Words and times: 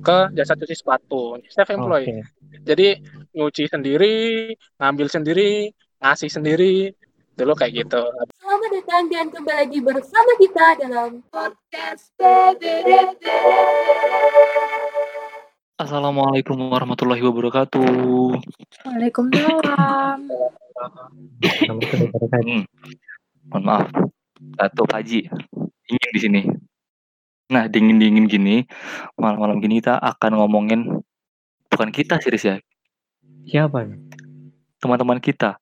ke 0.00 0.18
jasa 0.32 0.56
cuci 0.56 0.74
sepatu, 0.74 1.36
self 1.52 1.68
employed. 1.70 2.08
Oke. 2.08 2.24
Jadi 2.64 2.88
nyuci 3.36 3.68
sendiri, 3.68 4.16
ngambil 4.80 5.06
sendiri, 5.12 5.70
ngasih 6.00 6.30
sendiri, 6.32 6.92
dulu 7.36 7.52
kayak 7.56 7.84
gitu. 7.84 8.02
Selamat 8.40 8.70
datang 8.72 9.04
dan 9.12 9.26
kembali 9.28 9.56
lagi 9.64 9.78
bersama 9.84 10.32
kita 10.40 10.66
dalam 10.80 11.10
podcast 11.28 12.12
PDDT. 12.16 13.24
Assalamualaikum 15.80 16.60
warahmatullahi 16.68 17.24
wabarakatuh. 17.24 17.88
Waalaikumsalam. 18.84 20.18
Hmm. 22.40 22.62
Mohon 23.48 23.62
maaf, 23.64 23.88
satu 24.60 24.82
Haji 24.88 25.20
dingin 25.90 26.10
di 26.12 26.20
sini. 26.20 26.69
Nah 27.50 27.66
dingin-dingin 27.66 28.30
gini, 28.30 28.62
malam-malam 29.18 29.58
gini 29.58 29.82
kita 29.82 29.98
akan 29.98 30.38
ngomongin 30.38 31.02
bukan 31.66 31.90
kita 31.90 32.22
sih 32.22 32.30
Riz 32.30 32.46
ya, 32.46 32.56
Siapa 33.46 33.82
nih? 33.82 33.98
teman-teman 34.78 35.18
kita. 35.18 35.58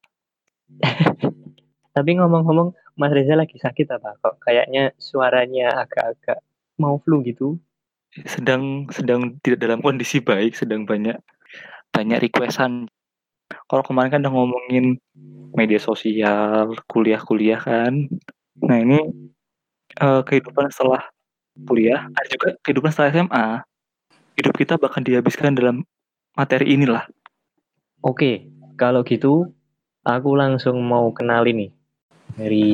Tapi 1.96 2.10
ngomong-ngomong, 2.14 2.76
Mas 2.94 3.10
Reza 3.10 3.34
lagi 3.34 3.58
sakit 3.58 3.88
apa? 3.90 4.14
Kok 4.22 4.38
kayaknya 4.38 4.94
suaranya 5.00 5.82
agak-agak 5.82 6.38
mau 6.78 7.00
flu 7.02 7.24
gitu? 7.26 7.58
Sedang 8.22 8.86
sedang 8.94 9.34
tidak 9.42 9.66
dalam 9.66 9.82
kondisi 9.82 10.22
baik, 10.22 10.54
sedang 10.54 10.86
banyak 10.86 11.18
banyak 11.90 12.30
requestan. 12.30 12.86
Kalau 13.66 13.82
kemarin 13.82 14.12
kan 14.14 14.22
udah 14.22 14.34
ngomongin 14.34 15.00
media 15.56 15.80
sosial, 15.82 16.76
kuliah-kuliah 16.86 17.58
kan. 17.58 18.06
Nah 18.62 18.78
ini 18.78 18.98
eh, 19.98 20.22
kehidupan 20.22 20.70
setelah 20.70 21.02
kuliah, 21.66 22.06
ada 22.12 22.28
juga 22.28 22.48
kehidupan 22.62 22.90
setelah 22.92 23.10
SMA. 23.14 23.46
Hidup 24.38 24.54
kita 24.54 24.78
bahkan 24.78 25.02
dihabiskan 25.02 25.56
dalam 25.58 25.82
materi 26.38 26.78
inilah. 26.78 27.10
Oke, 27.98 28.46
kalau 28.78 29.02
gitu 29.02 29.50
aku 30.06 30.30
langsung 30.38 30.78
mau 30.86 31.10
kenalin 31.10 31.66
nih 31.66 31.70
dari 32.38 32.68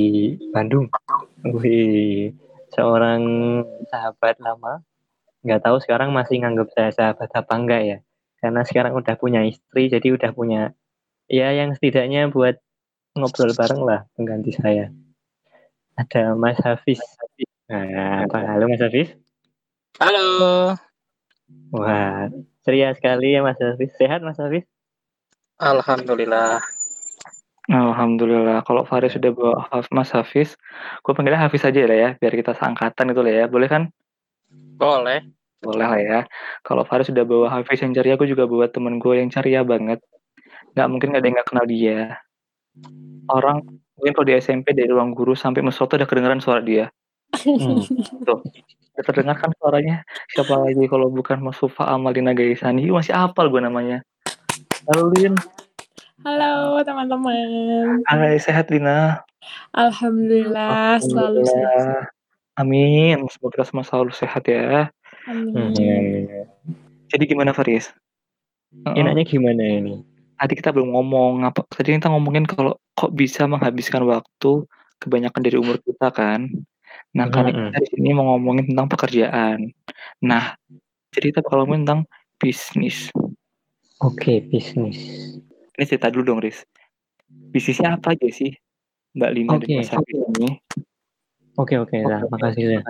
Bandung. 0.53 0.92
Wih, 1.48 2.36
seorang 2.77 3.23
sahabat 3.89 4.36
lama. 4.45 4.84
Nggak 5.45 5.61
tahu 5.64 5.77
sekarang 5.80 6.12
masih 6.12 6.45
nganggap 6.45 6.69
saya 6.77 6.91
sahabat 6.92 7.28
apa 7.33 7.53
enggak 7.56 7.83
ya. 7.84 7.98
Karena 8.41 8.61
sekarang 8.64 8.92
udah 8.92 9.17
punya 9.17 9.41
istri, 9.48 9.89
jadi 9.89 10.12
udah 10.12 10.36
punya 10.36 10.77
ya 11.33 11.48
yang 11.56 11.73
setidaknya 11.73 12.28
buat 12.28 12.61
ngobrol 13.17 13.56
bareng 13.56 13.80
lah 13.80 14.01
pengganti 14.12 14.53
saya. 14.53 14.92
Ada 15.97 16.34
Mas 16.36 16.61
Hafiz. 16.61 17.01
Nah, 17.65 18.29
apa? 18.29 18.45
Halo 18.45 18.69
Mas 18.69 18.84
Hafiz. 18.84 19.17
Halo, 19.97 20.77
Wah, 21.73 22.29
ceria 22.61 22.93
sekali 22.93 23.33
ya 23.33 23.41
Mas 23.41 23.57
Hafiz. 23.57 23.89
Sehat 23.97 24.20
Mas 24.20 24.37
Hafiz? 24.37 24.69
alhamdulillah. 25.57 26.61
Alhamdulillah. 27.73 28.61
Kalau 28.69 28.85
Faris 28.85 29.17
sudah 29.17 29.33
bawa 29.33 29.65
Haf- 29.73 29.89
Mas 29.89 30.12
Hafiz, 30.12 30.61
gue 31.01 31.12
panggilnya 31.17 31.41
Hafiz 31.41 31.65
aja 31.65 31.81
lah 31.89 31.97
ya, 31.97 32.11
biar 32.20 32.37
kita 32.37 32.53
seangkatan 32.53 33.17
itu 33.17 33.20
lah 33.25 33.33
ya. 33.33 33.45
Boleh 33.48 33.69
kan? 33.73 33.89
Boleh. 34.77 35.25
Boleh 35.65 35.87
lah 35.89 36.01
ya. 36.05 36.20
Kalau 36.61 36.85
Faris 36.85 37.09
sudah 37.09 37.25
bawa 37.25 37.48
Hafiz 37.48 37.81
yang 37.81 37.97
ceria, 37.97 38.20
aku 38.20 38.29
juga 38.29 38.45
bawa 38.45 38.69
temen 38.69 39.01
gue 39.01 39.25
yang 39.25 39.33
ceria 39.33 39.65
banget. 39.65 40.05
Nggak 40.77 40.89
mungkin 40.92 41.17
nggak 41.17 41.23
ada 41.25 41.29
yang 41.33 41.37
nggak 41.41 41.48
kenal 41.48 41.65
dia. 41.65 42.01
Orang 43.33 43.81
mungkin 43.97 44.12
kalau 44.12 44.27
di 44.29 44.37
SMP 44.37 44.77
dari 44.77 44.92
ruang 44.92 45.17
guru 45.17 45.33
sampai 45.33 45.65
tuh 45.65 45.97
udah 45.97 46.05
kedengeran 46.05 46.45
suara 46.45 46.61
dia. 46.61 46.92
Hmm. 47.42 47.82
Udah 48.94 49.04
terdengar 49.10 49.36
kan 49.42 49.50
suaranya. 49.58 50.06
Siapa 50.30 50.54
lagi 50.54 50.86
kalau 50.86 51.10
bukan 51.10 51.42
Mas 51.42 51.58
Sufa 51.58 51.90
Amalina 51.90 52.30
Gaisani. 52.30 52.86
Ih, 52.86 52.94
Masih 52.94 53.10
apal 53.10 53.50
gue 53.50 53.58
namanya. 53.58 54.06
Halo 54.86 55.10
Lin. 55.18 55.34
Halo 56.22 56.78
teman-teman. 56.86 58.00
Hai, 58.06 58.38
sehat 58.38 58.70
Lina. 58.70 59.27
Alhamdulillah 59.74 61.02
selalu 61.02 61.42
sehat. 61.42 61.58
Alhamdulillah. 61.58 62.14
Amin. 62.55 63.18
Semoga 63.28 63.58
kita 63.58 63.64
semua 63.67 63.84
selalu 63.84 64.12
sehat 64.14 64.46
ya. 64.46 64.89
Amin. 65.27 65.74
Hmm. 65.74 66.46
Jadi 67.11 67.24
gimana 67.27 67.50
Faris? 67.50 67.90
Enaknya 68.94 69.27
gimana 69.27 69.62
ini? 69.62 70.02
Tadi 70.39 70.52
kita 70.55 70.70
belum 70.70 70.94
ngomong 70.94 71.46
apa. 71.46 71.67
Tadi 71.67 71.98
kita 71.98 72.11
ngomongin 72.11 72.46
kalau 72.46 72.78
kok 72.94 73.11
bisa 73.14 73.46
menghabiskan 73.46 74.06
waktu 74.06 74.67
kebanyakan 75.02 75.40
dari 75.42 75.56
umur 75.58 75.78
kita 75.83 76.11
kan. 76.14 76.50
Nah, 77.14 77.30
kali 77.30 77.55
Mm-mm. 77.55 77.70
kita 77.70 77.79
di 77.79 77.89
sini 77.95 78.11
mau 78.11 78.35
ngomongin 78.35 78.75
tentang 78.75 78.91
pekerjaan. 78.91 79.70
Nah, 80.19 80.58
kita 81.14 81.47
bakal 81.47 81.63
ngomongin 81.63 81.86
tentang 81.86 82.02
bisnis. 82.42 83.14
Oke, 84.02 84.42
bisnis. 84.42 84.98
Ini 85.79 85.85
cerita 85.86 86.11
dulu 86.11 86.35
dong, 86.35 86.41
Riz. 86.42 86.67
Bisnisnya 87.30 87.95
apa 88.03 88.19
aja 88.19 88.27
sih, 88.35 88.51
Mbak 89.14 89.30
Lina 89.30 89.55
dan 89.55 89.63
Oke. 89.63 89.74
Mas 89.79 89.91
Hafiz 89.95 90.19
ini? 90.19 90.51
Oke, 91.55 91.74
oke, 91.79 91.97
nah, 92.03 92.27
makasih 92.27 92.79
ya. 92.79 92.80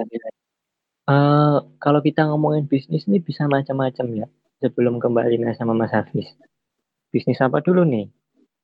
Eh, 1.05 1.57
kalau 1.77 2.01
kita 2.01 2.25
ngomongin 2.25 2.65
bisnis 2.65 3.05
ini 3.05 3.21
bisa 3.21 3.45
macam-macam 3.45 4.25
ya. 4.25 4.27
Sebelum 4.65 4.97
kembali 4.97 5.37
Lina 5.37 5.53
sama 5.53 5.77
Mas 5.77 5.93
Hafiz. 5.93 6.33
Bisnis 7.13 7.45
apa 7.45 7.61
dulu 7.61 7.85
nih? 7.85 8.09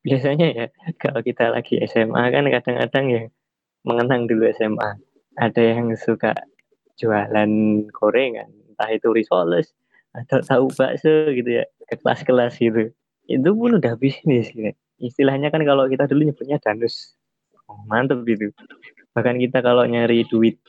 Biasanya 0.01 0.47
ya, 0.49 0.65
kalau 1.01 1.21
kita 1.21 1.53
lagi 1.53 1.77
SMA 1.85 2.33
kan 2.33 2.49
kadang-kadang 2.49 3.05
ya 3.13 3.21
mengenang 3.85 4.25
dulu 4.25 4.49
SMA. 4.57 4.97
Ada 5.41 5.61
yang 5.75 5.87
suka 5.97 6.37
jualan 7.01 7.51
gorengan, 7.89 8.49
entah 8.69 8.89
itu 8.93 9.09
risoles 9.09 9.73
atau 10.13 10.39
tahu 10.43 10.65
bakso 10.77 11.31
gitu 11.33 11.49
ya, 11.61 11.65
ke 11.89 11.95
kelas-kelas 12.01 12.53
gitu. 12.61 12.93
Itu 13.25 13.49
pun 13.57 13.79
udah 13.81 13.93
bisnis 13.97 14.53
gitu. 14.53 14.71
Istilahnya 15.01 15.49
kan 15.49 15.65
kalau 15.65 15.89
kita 15.89 16.05
dulu 16.05 16.29
nyebutnya 16.29 16.61
danus. 16.61 17.17
Oh, 17.65 17.81
mantep 17.89 18.21
gitu. 18.29 18.53
Bahkan 19.15 19.37
kita 19.41 19.59
kalau 19.65 19.83
nyari 19.87 20.27
duit 20.29 20.59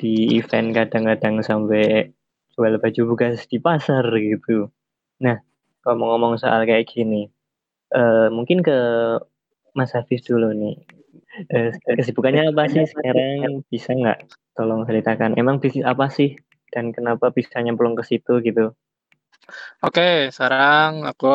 di 0.00 0.36
event 0.40 0.74
kadang-kadang 0.74 1.40
sampai 1.44 2.10
jual 2.56 2.74
baju 2.82 3.02
bekas 3.14 3.46
di 3.46 3.58
pasar 3.62 4.04
gitu. 4.18 4.68
Nah, 5.22 5.38
kalau 5.84 5.96
mau 6.00 6.08
ngomong 6.16 6.40
soal 6.40 6.64
kayak 6.66 6.88
gini, 6.90 7.28
eh, 7.94 8.28
mungkin 8.32 8.60
ke 8.64 8.78
Mas 9.76 9.92
Hafiz 9.96 10.24
dulu 10.26 10.50
nih. 10.56 10.76
Eh, 11.36 11.70
kesibukannya 11.84 12.48
apa 12.52 12.64
sih 12.72 12.88
sekarang? 12.88 13.60
Bisa 13.68 13.92
nggak 13.92 14.18
tolong 14.56 14.88
ceritakan? 14.88 15.36
Emang 15.36 15.60
bisnis 15.60 15.84
apa 15.84 16.08
sih? 16.08 16.32
Dan 16.72 16.96
kenapa 16.96 17.28
bisa 17.28 17.60
nyemplung 17.60 17.92
ke 17.92 18.04
situ 18.04 18.40
gitu? 18.40 18.72
Oke, 19.84 20.32
sekarang 20.32 21.04
aku 21.04 21.30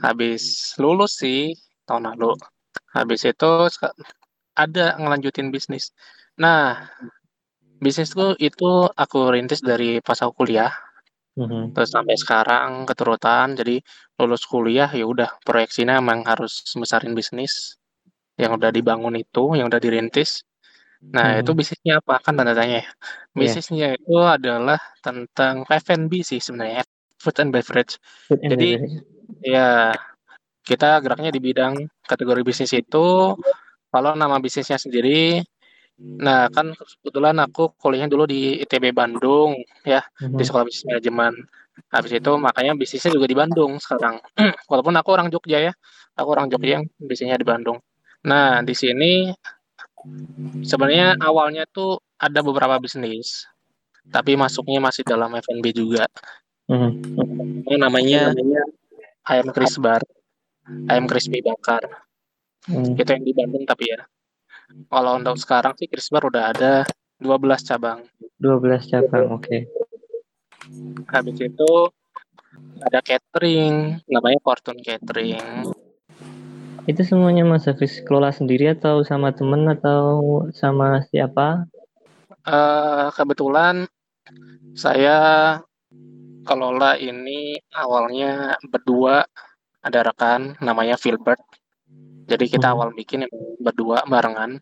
habis 0.00 0.74
lulus 0.80 1.20
sih 1.20 1.52
tahun 1.84 2.16
lalu. 2.16 2.34
Habis 2.96 3.28
itu 3.28 3.52
ada 4.56 4.96
ngelanjutin 4.96 5.52
bisnis. 5.52 5.92
Nah, 6.40 6.88
bisnisku 7.78 8.34
itu 8.40 8.88
aku 8.88 9.32
rintis 9.32 9.60
dari 9.60 10.00
pas 10.00 10.18
aku 10.24 10.44
kuliah, 10.44 10.72
Mhm. 11.36 11.76
terus 11.76 11.92
sampai 11.92 12.16
sekarang 12.16 12.88
keturutan. 12.88 13.54
Jadi 13.56 13.80
lulus 14.16 14.44
kuliah 14.48 14.88
ya 14.88 15.04
udah 15.04 15.40
proyeksinya 15.44 16.00
emang 16.00 16.24
harus 16.24 16.64
besarin 16.76 17.12
bisnis 17.16 17.76
yang 18.40 18.56
udah 18.56 18.70
dibangun 18.72 19.14
itu, 19.18 19.56
yang 19.56 19.68
udah 19.68 19.80
dirintis. 19.80 20.42
Nah, 21.02 21.42
itu 21.42 21.50
Mhm. 21.50 21.58
bisnisnya 21.58 21.94
apa? 21.98 22.22
Kan 22.22 22.38
tanda 22.38 22.54
tanya 22.54 22.78
ya. 22.78 22.86
Iya. 22.86 23.34
Bisnisnya 23.34 23.88
itu 23.98 24.16
adalah 24.22 24.78
tentang 25.02 25.66
F&B 25.66 26.22
sih 26.22 26.38
sebenarnya, 26.38 26.86
food 27.18 27.36
and 27.42 27.50
beverage. 27.50 27.98
Food 28.30 28.38
and 28.46 28.50
Jadi 28.54 28.68
beverage. 28.78 29.02
ya 29.42 29.90
kita 30.62 31.02
geraknya 31.02 31.34
di 31.34 31.42
bidang 31.42 31.74
kategori 32.06 32.42
bisnis 32.46 32.70
itu. 32.70 33.34
Kalau 33.92 34.16
nama 34.16 34.40
bisnisnya 34.40 34.78
sendiri, 34.80 35.42
nah 35.98 36.48
kan 36.48 36.72
kebetulan 36.72 37.36
aku 37.42 37.76
kuliahnya 37.76 38.08
dulu 38.08 38.24
di 38.24 38.62
ITB 38.62 38.94
Bandung 38.94 39.58
ya, 39.84 40.00
di 40.16 40.32
Mhm. 40.32 40.46
Sekolah 40.48 40.64
Bisnis 40.64 40.86
Manajemen. 40.88 41.34
Habis 41.92 42.12
itu 42.16 42.32
makanya 42.40 42.72
bisnisnya 42.72 43.12
juga 43.12 43.26
di 43.28 43.36
Bandung 43.36 43.76
sekarang. 43.76 44.16
Walaupun 44.70 44.94
aku 44.96 45.08
orang 45.12 45.28
Jogja 45.28 45.60
ya, 45.60 45.72
aku 46.16 46.28
orang 46.30 46.48
Jogja 46.48 46.80
yang 46.80 46.84
bisnisnya 46.96 47.36
di 47.36 47.44
Bandung. 47.44 47.82
Nah, 48.22 48.62
di 48.62 48.74
sini 48.74 49.34
sebenarnya 50.62 51.18
awalnya 51.18 51.66
tuh 51.66 51.98
ada 52.18 52.38
beberapa 52.42 52.78
bisnis, 52.78 53.50
tapi 54.14 54.38
masuknya 54.38 54.78
masih 54.78 55.02
dalam 55.02 55.34
F&B 55.34 55.74
juga. 55.74 56.06
Mhm. 56.70 57.66
Ini 57.66 57.76
namanya 57.78 58.30
ayam 59.26 59.50
Bar, 59.82 60.02
ayam 60.86 61.10
crispy 61.10 61.42
bakar. 61.42 61.82
Mhm. 62.70 62.94
Itu 62.94 63.10
yang 63.10 63.24
di 63.26 63.32
Bandung 63.34 63.66
tapi 63.66 63.90
ya. 63.90 64.06
Kalau 64.86 65.18
untuk 65.18 65.36
sekarang 65.42 65.74
sih 65.74 65.90
Bar 65.90 66.30
udah 66.30 66.54
ada 66.54 66.72
12 67.18 67.66
cabang. 67.66 68.06
12 68.38 68.86
cabang, 68.86 69.34
oke. 69.34 69.66
Habis 71.10 71.38
itu 71.42 71.72
ada 72.82 73.02
catering, 73.02 73.98
namanya 74.06 74.38
Fortune 74.42 74.78
Catering. 74.78 75.66
Itu 76.82 77.06
semuanya 77.06 77.46
Mas 77.46 77.70
Hafiz 77.70 78.02
kelola 78.02 78.34
sendiri 78.34 78.74
atau 78.74 79.06
sama 79.06 79.30
temen 79.30 79.70
atau 79.70 80.02
sama 80.50 80.98
siapa? 81.06 81.70
Eh 82.42 83.06
kebetulan 83.14 83.86
saya 84.74 85.18
kelola 86.42 86.98
ini 86.98 87.54
awalnya 87.70 88.58
berdua 88.66 89.22
ada 89.86 90.00
rekan 90.02 90.58
namanya 90.58 90.98
Filbert. 90.98 91.38
Jadi 92.26 92.50
kita 92.50 92.70
Hmm. 92.70 92.74
awal 92.78 92.88
bikin 92.94 93.26
berdua 93.62 94.02
barengan, 94.06 94.58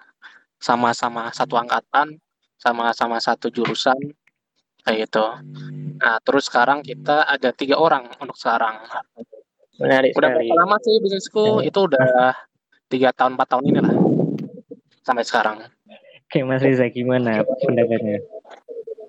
sama-sama 0.61 1.33
satu 1.33 1.57
angkatan, 1.57 2.21
sama-sama 2.61 3.17
satu 3.21 3.49
jurusan, 3.49 3.97
kayak 4.85 5.09
gitu. 5.09 5.25
Nah, 6.01 6.17
terus 6.25 6.49
sekarang 6.49 6.81
kita 6.85 7.25
ada 7.29 7.53
tiga 7.53 7.77
orang 7.77 8.09
untuk 8.21 8.37
sekarang. 8.37 8.81
Menarik 9.81 10.13
Udah 10.13 10.31
sekali. 10.37 10.47
berapa 10.53 10.61
lama 10.61 10.77
sih 10.85 10.95
bisnisku? 11.01 11.45
Ya. 11.65 11.73
Itu 11.73 11.89
udah 11.89 12.37
tiga 12.93 13.11
tahun, 13.17 13.41
empat 13.41 13.49
tahun 13.49 13.65
ini 13.65 13.81
lah. 13.81 13.97
Sampai 15.01 15.25
sekarang. 15.25 15.65
Oke, 16.29 16.45
Mas 16.45 16.61
Riza 16.61 16.87
gimana 16.93 17.43
pendapatnya? 17.65 18.21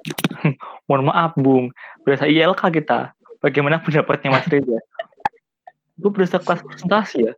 Mohon 0.88 1.04
maaf, 1.12 1.36
Bung. 1.38 1.76
Berasa 2.08 2.26
ILK 2.26 2.62
kita. 2.72 3.14
Bagaimana 3.44 3.84
pendapatnya 3.84 4.32
Mas 4.32 4.48
Reza? 4.48 4.80
Gue 6.00 6.10
berasa 6.10 6.40
kelas 6.40 6.64
presentasi 6.66 7.30
ya. 7.30 7.34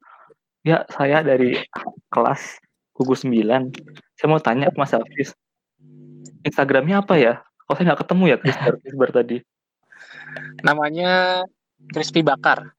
Ya, 0.64 0.78
saya 0.88 1.20
dari 1.20 1.60
kelas 2.14 2.62
gugus 2.96 3.28
9. 3.28 3.44
Saya 4.16 4.28
mau 4.30 4.40
tanya 4.40 4.72
ke 4.72 4.78
Mas 4.80 4.96
Hafiz. 4.96 5.36
Instagramnya 6.48 7.04
apa 7.04 7.20
ya? 7.20 7.44
Kalau 7.68 7.76
saya 7.76 7.86
nggak 7.92 8.02
ketemu 8.08 8.24
ya 8.30 8.38
Krisbar, 8.40 8.74
Krisbar 8.80 9.10
tadi. 9.12 9.38
Namanya 10.64 11.44
Crispy 11.92 12.24
Bakar. 12.24 12.72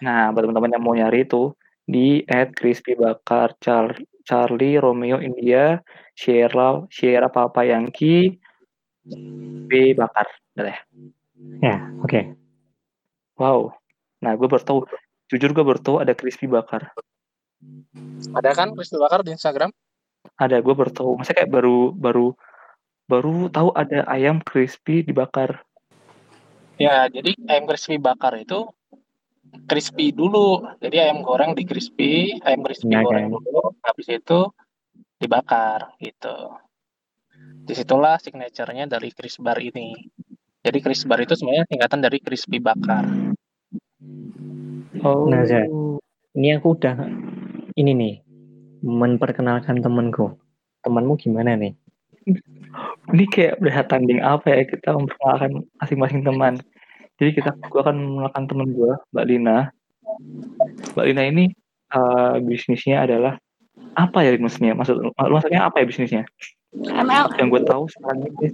Nah, 0.00 0.32
buat 0.32 0.48
teman-teman 0.48 0.72
yang 0.72 0.82
mau 0.82 0.96
nyari 0.96 1.28
itu 1.28 1.52
di 1.84 2.24
at 2.24 2.56
crispy 2.56 2.96
bakar 2.96 3.58
Char- 3.60 4.00
Charlie 4.24 4.78
Romeo 4.78 5.18
India 5.18 5.82
Sierra 6.16 6.86
Sierra 6.88 7.28
Papa 7.28 7.66
Yankee 7.66 8.38
B 9.68 9.92
bakar. 9.92 10.30
Udah 10.56 10.72
ya. 10.72 10.78
Ya, 11.62 11.76
oke. 12.00 12.20
Wow. 13.36 13.76
Nah, 14.22 14.32
gue 14.38 14.48
baru 14.48 14.62
tahu. 14.64 14.78
Jujur 15.28 15.50
gue 15.52 15.64
baru 15.64 15.80
tahu 15.82 15.96
ada 16.00 16.14
crispy 16.16 16.46
bakar. 16.46 16.94
Ada 18.32 18.50
kan 18.56 18.72
Crispy 18.72 18.96
Bakar 18.96 19.20
di 19.26 19.34
Instagram? 19.34 19.70
Ada, 20.38 20.62
gue 20.64 20.74
baru 20.74 20.90
tahu. 20.90 21.10
Masa 21.20 21.36
kayak 21.36 21.50
baru 21.52 21.92
baru 21.92 22.32
baru 23.10 23.50
tahu 23.52 23.74
ada 23.76 24.06
ayam 24.08 24.40
crispy 24.40 25.04
dibakar. 25.04 25.66
Ya, 26.80 27.06
jadi 27.12 27.36
ayam 27.50 27.68
crispy 27.68 28.00
bakar 28.00 28.38
itu 28.40 28.70
crispy 29.66 30.12
dulu. 30.14 30.62
Jadi 30.78 30.96
ayam 30.98 31.24
goreng 31.24 31.52
di 31.56 31.64
crispy, 31.66 32.38
ayam 32.42 32.62
crispy 32.64 32.92
Nah, 32.92 33.02
goreng 33.04 33.30
kan. 33.30 33.38
dulu, 33.38 33.62
habis 33.82 34.06
itu 34.10 34.40
dibakar 35.22 35.94
gitu. 36.02 36.36
Di 37.62 37.74
situlah 37.78 38.18
signaturenya 38.18 38.90
dari 38.90 39.14
Chris 39.14 39.38
Bar 39.38 39.62
ini. 39.62 39.94
Jadi 40.62 40.78
Chris 40.82 41.06
Bar 41.06 41.22
itu 41.22 41.34
sebenarnya 41.34 41.66
singkatan 41.70 42.00
dari 42.02 42.18
crispy 42.18 42.58
bakar. 42.58 43.06
Oh. 45.02 45.26
Nah, 45.26 45.42
Zah. 45.46 45.66
Ini 46.32 46.58
aku 46.58 46.78
udah 46.78 46.96
ini 47.76 47.92
nih 47.92 48.14
memperkenalkan 48.82 49.82
temanku. 49.82 50.38
Temanmu 50.82 51.14
gimana 51.20 51.54
nih? 51.54 51.74
ini 53.10 53.24
kayak 53.26 53.58
berasa 53.58 53.82
tanding 53.86 54.22
apa 54.22 54.46
ya 54.46 54.62
kita 54.66 54.94
memperkenalkan 54.94 55.66
masing-masing 55.82 56.22
teman. 56.22 56.54
Jadi 57.22 57.38
kita 57.38 57.54
gue 57.54 57.78
akan 57.78 58.18
mengenalkan 58.18 58.50
teman 58.50 58.74
gue, 58.74 58.98
Mbak 59.14 59.26
Lina. 59.30 59.70
Mbak 60.98 61.06
Lina 61.06 61.22
ini 61.22 61.44
eh, 61.94 62.34
bisnisnya 62.42 63.06
adalah 63.06 63.38
apa 63.94 64.26
ya 64.26 64.34
bisnisnya? 64.34 64.74
Maksud 64.74 64.98
maksudnya 65.14 65.70
apa 65.70 65.78
ya 65.78 65.86
bisnisnya? 65.86 66.26
MLM. 66.74 67.38
Yang 67.38 67.48
gue 67.54 67.62
tahu 67.62 67.82
sekarang 67.94 68.26
ini 68.26 68.46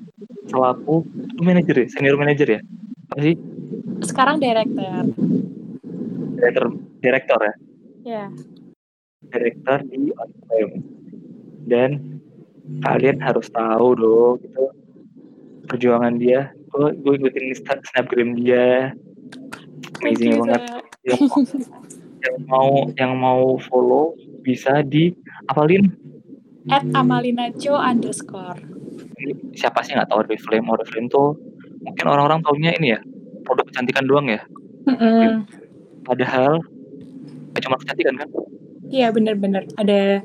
selaku 0.52 1.00
manajer 1.40 1.80
ya, 1.80 1.86
senior 1.88 2.20
manager 2.20 2.60
ya. 2.60 2.60
Apa 3.08 3.18
sih? 3.24 3.34
Sekarang 4.04 4.36
director. 4.36 5.16
Direktur, 6.36 6.64
direktur 7.00 7.40
ya. 7.40 7.54
Ya. 8.04 8.24
Direktur 9.32 9.78
di 9.88 10.12
Oriflame. 10.12 10.76
Dan 11.64 12.20
kalian 12.84 13.16
harus 13.24 13.48
tahu 13.48 13.96
dong 13.96 14.44
gitu 14.44 14.64
perjuangan 15.72 16.20
dia. 16.20 16.52
Gue 16.78 16.94
gue 16.94 17.14
ikutin 17.18 17.58
snapgram 17.90 18.38
dia. 18.38 18.94
Amazing 19.98 20.38
you, 20.38 20.46
banget. 20.46 20.62
Yang, 21.02 21.20
yang 22.22 22.36
mau 22.46 22.70
yang 22.94 23.12
mau 23.18 23.58
follow 23.66 24.14
bisa 24.46 24.86
di 24.86 25.10
apalin 25.50 25.90
At 26.68 26.84
Amalinacho 26.94 27.74
underscore. 27.74 28.60
siapa 29.58 29.82
sih 29.82 29.98
nggak 29.98 30.14
tahu 30.14 30.22
Oriflame 30.22 30.70
Oriflame 30.70 31.10
tuh 31.10 31.34
mungkin 31.82 32.06
orang-orang 32.06 32.38
taunya 32.46 32.70
ini 32.78 32.94
ya 32.94 33.00
produk 33.42 33.66
kecantikan 33.66 34.06
doang 34.06 34.30
ya 34.30 34.40
Mm-mm. 34.86 35.42
padahal 36.06 36.62
nggak 37.50 37.62
cuma 37.66 37.76
kecantikan 37.82 38.14
kan 38.14 38.28
Iya 38.88 39.12
bener-bener 39.12 39.68
ada 39.76 40.24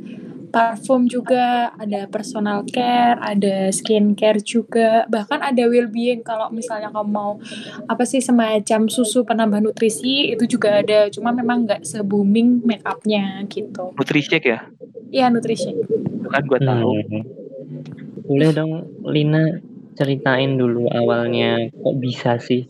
parfum 0.53 1.09
juga, 1.09 1.73
ada 1.73 2.05
personal 2.05 2.61
care, 2.69 3.17
ada 3.17 3.73
skincare 3.73 4.37
juga, 4.37 5.09
bahkan 5.09 5.41
ada 5.41 5.65
well-being 5.65 6.21
kalau 6.21 6.53
misalnya 6.53 6.93
kamu 6.93 7.09
mau 7.09 7.41
apa 7.89 8.05
sih 8.05 8.21
semacam 8.21 8.85
susu 8.85 9.25
penambah 9.25 9.57
nutrisi 9.59 10.29
itu 10.29 10.45
juga 10.45 10.85
ada, 10.85 11.09
cuma 11.09 11.33
memang 11.33 11.65
nggak 11.65 11.81
se-booming 11.81 12.61
make 12.61 12.85
upnya 12.85 13.41
gitu. 13.49 13.97
Nutrishake 13.97 14.45
ya 14.45 14.61
Iya 15.09 15.33
nutrisi. 15.33 15.73
itu 15.73 16.27
kan 16.29 16.45
gue 16.45 16.59
tahu 16.61 16.91
Hmm. 17.03 17.23
Boleh 18.23 18.49
dong 18.55 18.71
Lina 19.09 19.59
ceritain 19.93 20.55
dulu 20.55 20.87
awalnya 20.89 21.69
kok 21.69 21.95
bisa 21.99 22.37
sih 22.39 22.65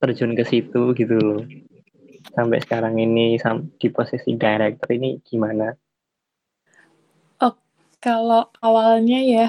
terjun 0.00 0.34
ke 0.34 0.42
situ 0.42 0.90
gitu 0.92 1.14
loh. 1.16 1.42
Sampai 2.32 2.58
sekarang 2.64 2.96
ini 2.96 3.36
sam- 3.36 3.70
di 3.76 3.88
posisi 3.88 4.34
director 4.34 4.88
ini 4.90 5.20
gimana? 5.22 5.70
Kalau 8.02 8.50
awalnya 8.58 9.18
ya, 9.22 9.46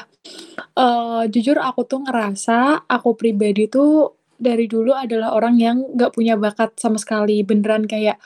eh 0.78 1.24
jujur 1.34 1.58
aku 1.58 1.82
tuh 1.90 2.06
ngerasa 2.06 2.86
aku 2.86 3.18
pribadi 3.18 3.66
tuh 3.66 4.14
dari 4.38 4.70
dulu 4.70 4.94
adalah 4.94 5.34
orang 5.38 5.56
yang 5.58 5.78
nggak 5.98 6.14
punya 6.14 6.38
bakat 6.38 6.78
sama 6.78 7.02
sekali, 7.02 7.42
beneran 7.42 7.90
kayak 7.90 8.22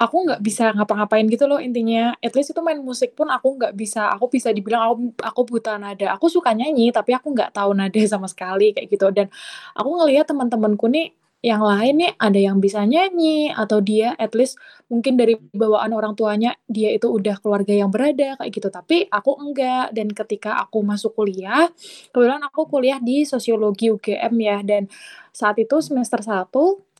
aku 0.00 0.16
nggak 0.26 0.40
bisa 0.44 0.72
ngapa-ngapain 0.76 1.26
gitu 1.28 1.44
loh 1.50 1.60
intinya. 1.60 2.16
At 2.24 2.34
least 2.36 2.52
itu 2.56 2.60
main 2.64 2.80
musik 2.80 3.12
pun 3.18 3.28
aku 3.32 3.58
nggak 3.60 3.74
bisa. 3.76 4.10
Aku 4.16 4.28
bisa 4.32 4.50
dibilang 4.56 4.82
aku 4.88 4.94
aku 5.22 5.40
buta 5.48 5.76
nada. 5.80 6.16
Aku 6.16 6.26
suka 6.32 6.52
nyanyi 6.56 6.90
tapi 6.94 7.12
aku 7.16 7.32
nggak 7.36 7.52
tahu 7.56 7.72
nada 7.76 8.02
sama 8.08 8.26
sekali 8.30 8.72
kayak 8.76 8.88
gitu. 8.92 9.08
Dan 9.14 9.28
aku 9.76 9.90
ngelihat 10.04 10.26
teman-temanku 10.30 10.88
nih 10.92 11.12
yang 11.44 11.60
lain 11.60 12.00
nih 12.00 12.12
ada 12.16 12.40
yang 12.40 12.56
bisa 12.56 12.88
nyanyi 12.88 13.52
atau 13.52 13.84
dia 13.84 14.16
at 14.16 14.32
least 14.32 14.56
mungkin 14.88 15.20
dari 15.20 15.36
bawaan 15.52 15.92
orang 15.92 16.16
tuanya 16.16 16.56
dia 16.64 16.88
itu 16.88 17.04
udah 17.12 17.36
keluarga 17.44 17.76
yang 17.76 17.92
berada 17.92 18.40
kayak 18.40 18.48
gitu. 18.48 18.72
Tapi 18.72 19.04
aku 19.12 19.36
enggak. 19.36 19.92
Dan 19.92 20.08
ketika 20.16 20.56
aku 20.64 20.80
masuk 20.80 21.12
kuliah 21.12 21.68
kebetulan 22.16 22.40
aku 22.48 22.64
kuliah 22.72 22.96
di 22.96 23.28
sosiologi 23.28 23.92
UGM 23.92 24.34
ya. 24.40 24.58
Dan 24.64 24.88
saat 25.36 25.60
itu 25.60 25.84
semester 25.84 26.24
1 26.24 26.48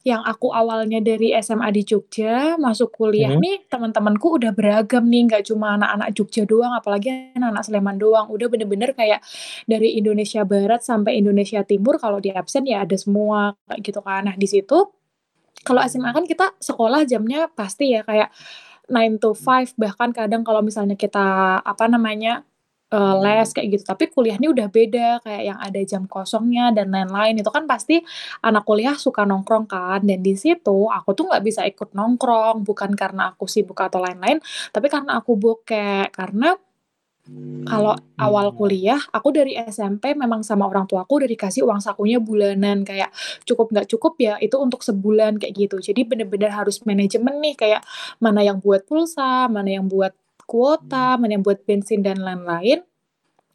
yang 0.05 0.21
aku 0.21 0.53
awalnya 0.53 1.01
dari 1.01 1.33
SMA 1.41 1.73
di 1.73 1.81
Jogja 1.81 2.61
masuk 2.61 2.93
kuliah 2.93 3.33
Mhm. 3.33 3.41
nih 3.41 3.57
teman-temanku 3.73 4.37
udah 4.37 4.53
beragam 4.53 5.09
nih 5.09 5.25
nggak 5.33 5.49
cuma 5.49 5.81
anak-anak 5.81 6.13
Jogja 6.13 6.45
doang 6.45 6.77
apalagi 6.77 7.33
anak-anak 7.33 7.65
Sleman 7.65 7.97
doang 7.97 8.29
udah 8.29 8.47
bener-bener 8.53 8.93
kayak 8.93 9.25
dari 9.65 9.97
Indonesia 9.97 10.45
Barat 10.45 10.85
sampai 10.85 11.17
Indonesia 11.25 11.65
Timur 11.65 11.97
kalau 11.97 12.21
di 12.21 12.29
absen 12.29 12.69
ya 12.69 12.85
ada 12.85 13.01
semua 13.01 13.57
kayak 13.65 13.81
gitu 13.81 14.01
kan 14.05 14.29
nah 14.29 14.37
di 14.37 14.45
situ 14.45 14.77
kalau 15.65 15.81
SMA 15.89 16.13
kan 16.13 16.29
kita 16.29 16.53
sekolah 16.61 17.09
jamnya 17.09 17.49
pasti 17.49 17.97
ya 17.97 18.05
kayak 18.05 18.29
9 18.93 19.17
to 19.17 19.33
5 19.33 19.73
bahkan 19.81 20.13
kadang 20.13 20.45
kalau 20.45 20.61
misalnya 20.61 21.01
kita 21.01 21.57
apa 21.65 21.89
namanya 21.89 22.45
eh, 22.95 23.15
les 23.25 23.49
kayak 23.51 23.69
gitu. 23.75 23.85
Tapi 23.91 24.05
kuliah 24.15 24.37
ini 24.39 24.49
udah 24.55 24.69
beda 24.71 25.09
kayak 25.27 25.43
yang 25.51 25.59
ada 25.59 25.81
jam 25.83 26.07
kosongnya 26.07 26.71
dan 26.71 26.95
lain-lain. 26.95 27.35
Itu 27.43 27.51
kan 27.51 27.67
pasti 27.67 27.99
anak 28.47 28.63
kuliah 28.69 28.95
suka 28.95 29.27
nongkrong 29.27 29.67
kan. 29.67 30.01
Dan 30.07 30.23
di 30.23 30.35
situ 30.39 30.87
aku 30.87 31.11
tuh 31.19 31.27
nggak 31.31 31.43
bisa 31.43 31.67
ikut 31.67 31.91
nongkrong. 31.99 32.63
Bukan 32.63 32.95
karena 32.95 33.35
aku 33.35 33.51
sibuk 33.51 33.79
atau 33.83 33.99
lain-lain 33.99 34.39
tapi 34.73 34.87
karena 34.93 35.19
aku 35.21 35.33
bokek 35.39 36.15
karena 36.15 36.55
kalau 37.65 37.97
awal 38.21 38.53
kuliah 38.53 39.01
aku 39.09 39.33
dari 39.33 39.57
SMP 39.57 40.13
memang 40.13 40.45
sama 40.45 40.69
orang 40.69 40.85
tuaku 40.85 41.25
udah 41.25 41.31
dikasih 41.33 41.65
uang 41.65 41.81
sakunya 41.81 42.21
bulanan. 42.21 42.85
Kayak 42.85 43.09
cukup 43.49 43.73
nggak 43.73 43.89
cukup 43.89 44.13
ya 44.21 44.37
itu 44.45 44.61
untuk 44.61 44.85
sebulan 44.85 45.41
kayak 45.41 45.55
gitu. 45.57 45.77
Jadi 45.81 46.05
bener-bener 46.05 46.53
harus 46.53 46.85
manajemen 46.85 47.41
nih 47.41 47.57
kayak 47.57 47.83
mana 48.21 48.45
yang 48.45 48.61
buat 48.61 48.85
pulsa 48.85 49.49
mana 49.49 49.73
yang 49.73 49.89
buat 49.89 50.13
kuota 50.47 51.17
mana 51.21 51.37
yang 51.37 51.45
buat 51.45 51.65
bensin 51.67 52.01
dan 52.05 52.21
lain-lain 52.21 52.85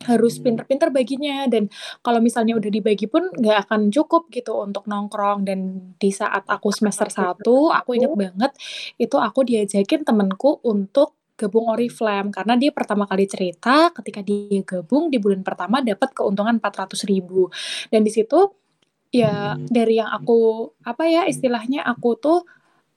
harus 0.08 0.40
pinter-pinter 0.40 0.96
baginya. 0.96 1.44
Dan 1.52 1.68
kalau 2.00 2.24
misalnya 2.24 2.56
udah 2.56 2.72
dibagi 2.72 3.08
pun 3.12 3.28
nggak 3.36 3.68
akan 3.68 3.92
cukup 3.92 4.32
gitu 4.32 4.56
untuk 4.64 4.88
nongkrong. 4.88 5.44
Dan 5.44 5.92
di 6.00 6.12
saat 6.14 6.48
aku 6.48 6.72
semester 6.72 7.12
1 7.12 7.44
aku 7.44 7.90
inget 8.00 8.14
banget 8.16 8.52
itu 8.96 9.16
aku 9.20 9.44
diajakin 9.44 10.08
temenku 10.08 10.64
untuk 10.64 11.20
gabung 11.36 11.72
Oriflame. 11.72 12.32
Karena 12.32 12.56
dia 12.56 12.72
pertama 12.72 13.08
kali 13.08 13.28
cerita 13.28 13.92
ketika 13.92 14.24
dia 14.24 14.64
gabung 14.64 15.12
di 15.12 15.20
bulan 15.20 15.44
pertama 15.44 15.84
dapat 15.84 16.16
keuntungan 16.16 16.60
400 16.64 17.04
ribu. 17.08 17.52
Dan 17.92 18.08
di 18.08 18.12
situ 18.12 18.56
ya 19.10 19.58
dari 19.58 19.98
yang 19.98 20.14
aku 20.14 20.70
apa 20.86 21.10
ya 21.10 21.26
istilahnya 21.26 21.82
aku 21.82 22.14
tuh 22.22 22.40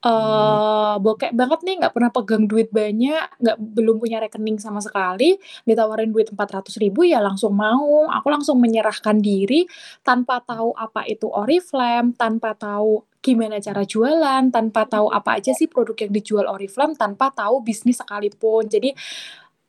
uh, 0.03 0.95
bokek 0.99 1.31
banget 1.33 1.59
nih 1.63 1.75
nggak 1.83 1.93
pernah 1.95 2.11
pegang 2.11 2.45
duit 2.45 2.69
banyak 2.69 3.39
nggak 3.39 3.57
belum 3.57 3.97
punya 3.97 4.19
rekening 4.19 4.59
sama 4.59 4.83
sekali 4.83 5.39
ditawarin 5.63 6.11
duit 6.11 6.29
400 6.29 6.75
ribu 6.83 7.07
ya 7.07 7.23
langsung 7.23 7.55
mau 7.55 8.11
aku 8.11 8.27
langsung 8.29 8.59
menyerahkan 8.59 9.17
diri 9.23 9.65
tanpa 10.03 10.43
tahu 10.43 10.75
apa 10.75 11.07
itu 11.07 11.31
Oriflame 11.31 12.13
tanpa 12.13 12.53
tahu 12.53 13.07
gimana 13.23 13.63
cara 13.63 13.87
jualan 13.87 14.51
tanpa 14.51 14.83
tahu 14.83 15.07
apa 15.07 15.39
aja 15.39 15.55
sih 15.55 15.71
produk 15.71 15.95
yang 15.95 16.11
dijual 16.11 16.45
Oriflame 16.51 16.99
tanpa 16.99 17.31
tahu 17.31 17.63
bisnis 17.63 18.03
sekalipun 18.03 18.67
jadi 18.67 18.91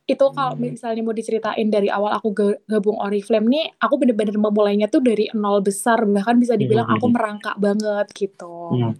itu 0.04 0.26
kalau 0.36 0.52
hmm. 0.52 0.76
misalnya 0.76 1.00
mau 1.00 1.16
diceritain 1.16 1.64
dari 1.72 1.88
awal 1.88 2.12
aku 2.12 2.60
gabung 2.68 3.00
Oriflame 3.00 3.48
nih, 3.48 3.64
aku 3.80 3.96
bener-bener 3.96 4.36
memulainya 4.36 4.92
tuh 4.92 5.00
dari 5.00 5.32
nol 5.32 5.64
besar, 5.64 6.04
bahkan 6.04 6.36
bisa 6.36 6.60
dibilang 6.60 6.84
aku 6.92 7.08
hmm. 7.08 7.14
merangkak 7.16 7.56
banget 7.56 8.06
gitu. 8.12 8.68
Hmm. 8.76 8.92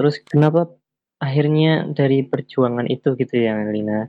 Terus 0.00 0.16
kenapa 0.24 0.72
akhirnya 1.20 1.84
dari 1.92 2.24
perjuangan 2.24 2.88
itu 2.88 3.12
gitu 3.20 3.36
ya, 3.36 3.60
Lina? 3.68 4.08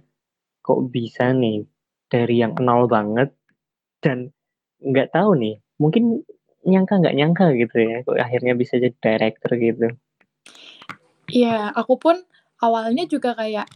Kok 0.64 0.88
bisa 0.88 1.36
nih 1.36 1.68
dari 2.08 2.40
yang 2.40 2.56
nol 2.64 2.88
banget 2.88 3.36
dan 4.00 4.32
nggak 4.80 5.12
tahu 5.12 5.36
nih, 5.36 5.60
mungkin 5.76 6.24
nyangka 6.64 7.04
nggak 7.04 7.16
nyangka 7.20 7.46
gitu 7.60 7.76
ya, 7.76 7.98
kok 8.08 8.16
akhirnya 8.16 8.54
bisa 8.56 8.80
jadi 8.80 8.96
director 9.04 9.52
gitu? 9.60 9.88
Iya, 11.28 11.76
aku 11.76 12.00
pun 12.00 12.16
awalnya 12.64 13.04
juga 13.12 13.36
kayak 13.36 13.68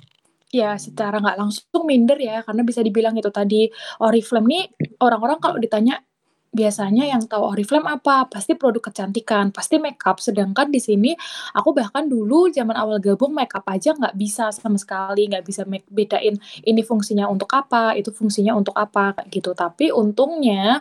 Ya, 0.56 0.80
secara 0.80 1.20
nggak 1.20 1.36
langsung 1.36 1.84
minder 1.84 2.16
ya, 2.16 2.40
karena 2.40 2.64
bisa 2.64 2.80
dibilang 2.80 3.12
itu 3.20 3.28
tadi, 3.28 3.68
Oriflame 4.00 4.48
nih 4.48 4.64
orang-orang 5.04 5.44
kalau 5.44 5.60
ditanya, 5.60 6.00
biasanya 6.56 7.04
yang 7.12 7.28
tahu 7.28 7.44
Oriflame 7.52 7.92
apa? 7.92 8.32
Pasti 8.32 8.56
produk 8.56 8.88
kecantikan, 8.88 9.52
pasti 9.52 9.76
makeup. 9.76 10.24
Sedangkan 10.24 10.72
di 10.72 10.80
sini 10.80 11.12
aku 11.52 11.76
bahkan 11.76 12.08
dulu 12.08 12.48
zaman 12.48 12.74
awal 12.80 13.04
gabung 13.04 13.36
makeup 13.36 13.68
aja 13.68 13.92
nggak 13.92 14.16
bisa 14.16 14.56
sama 14.56 14.80
sekali, 14.80 15.28
nggak 15.28 15.44
bisa 15.44 15.68
make, 15.68 15.84
bedain 15.92 16.40
ini 16.64 16.82
fungsinya 16.82 17.28
untuk 17.28 17.52
apa, 17.52 17.94
itu 18.00 18.16
fungsinya 18.16 18.56
untuk 18.56 18.74
apa 18.80 19.20
kayak 19.20 19.28
gitu. 19.30 19.52
Tapi 19.52 19.92
untungnya 19.92 20.80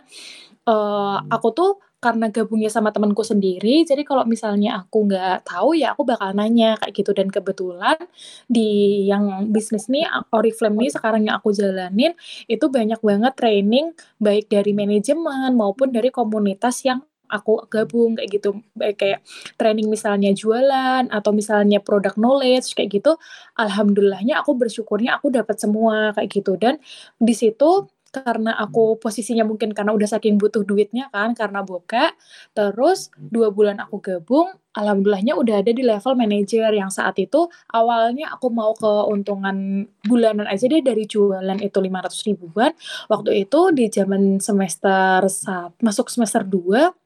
uh, 0.63 1.17
aku 1.27 1.47
tuh 1.51 1.71
karena 2.05 2.29
gabungnya 2.29 2.69
sama 2.69 2.93
temanku 2.93 3.25
sendiri, 3.25 3.81
jadi 3.81 4.05
kalau 4.05 4.29
misalnya 4.29 4.77
aku 4.85 5.09
nggak 5.09 5.49
tahu 5.49 5.73
ya 5.73 5.97
aku 5.97 6.05
bakal 6.05 6.29
nanya 6.37 6.77
kayak 6.77 6.93
gitu. 6.93 7.11
Dan 7.17 7.33
kebetulan 7.33 7.97
di 8.45 9.01
yang 9.09 9.49
bisnis 9.49 9.89
nih 9.89 10.05
Oriflame 10.29 10.77
nih 10.85 10.93
sekarang 10.93 11.25
yang 11.25 11.41
aku 11.41 11.49
jalanin 11.49 12.13
itu 12.45 12.65
banyak 12.69 13.01
banget 13.01 13.33
training 13.33 13.97
baik 14.21 14.45
dari 14.53 14.71
manajemen 14.77 15.57
maupun 15.57 15.89
dari 15.89 16.13
komunitas 16.13 16.85
yang 16.85 17.01
aku 17.25 17.65
gabung 17.69 18.13
kayak 18.17 18.29
gitu. 18.41 18.61
Baik 18.77 18.95
kayak 19.01 19.19
training 19.57 19.89
misalnya 19.89 20.29
jualan 20.31 21.09
atau 21.09 21.31
misalnya 21.33 21.81
product 21.81 22.17
knowledge 22.21 22.77
kayak 22.77 23.01
gitu. 23.01 23.17
Alhamdulillahnya 23.57 24.41
aku 24.41 24.53
bersyukurnya 24.53 25.17
aku 25.17 25.33
dapat 25.33 25.57
semua 25.57 26.13
kayak 26.13 26.29
gitu. 26.29 26.53
Dan 26.57 26.77
di 27.17 27.33
situ 27.33 27.89
karena 28.23 28.55
aku 28.55 28.99
posisinya 29.01 29.43
mungkin 29.43 29.75
karena 29.75 29.91
udah 29.91 30.07
saking 30.07 30.39
butuh 30.39 30.63
duitnya 30.63 31.11
kan 31.11 31.35
karena 31.35 31.65
buka 31.65 32.15
terus 32.55 33.11
dua 33.17 33.51
bulan 33.51 33.81
aku 33.81 33.99
gabung 33.99 34.55
alhamdulillahnya 34.75 35.33
udah 35.39 35.63
ada 35.63 35.71
di 35.71 35.81
level 35.81 36.13
manager 36.19 36.67
yang 36.75 36.91
saat 36.91 37.15
itu 37.17 37.47
awalnya 37.71 38.35
aku 38.35 38.51
mau 38.51 38.75
keuntungan 38.75 39.87
bulanan 40.03 40.45
aja 40.45 40.67
deh 40.67 40.83
dari 40.83 41.07
jualan 41.07 41.57
itu 41.63 41.79
500 41.79 42.27
ribuan. 42.27 42.71
Waktu 43.07 43.47
itu 43.47 43.59
di 43.71 43.87
zaman 43.87 44.43
semester 44.43 45.25
saat 45.31 45.71
masuk 45.79 46.11
semester 46.11 46.43
2 46.43 47.04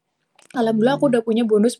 Alhamdulillah 0.49 0.97
aku 0.97 1.13
udah 1.13 1.21
punya 1.21 1.45
bonus 1.45 1.77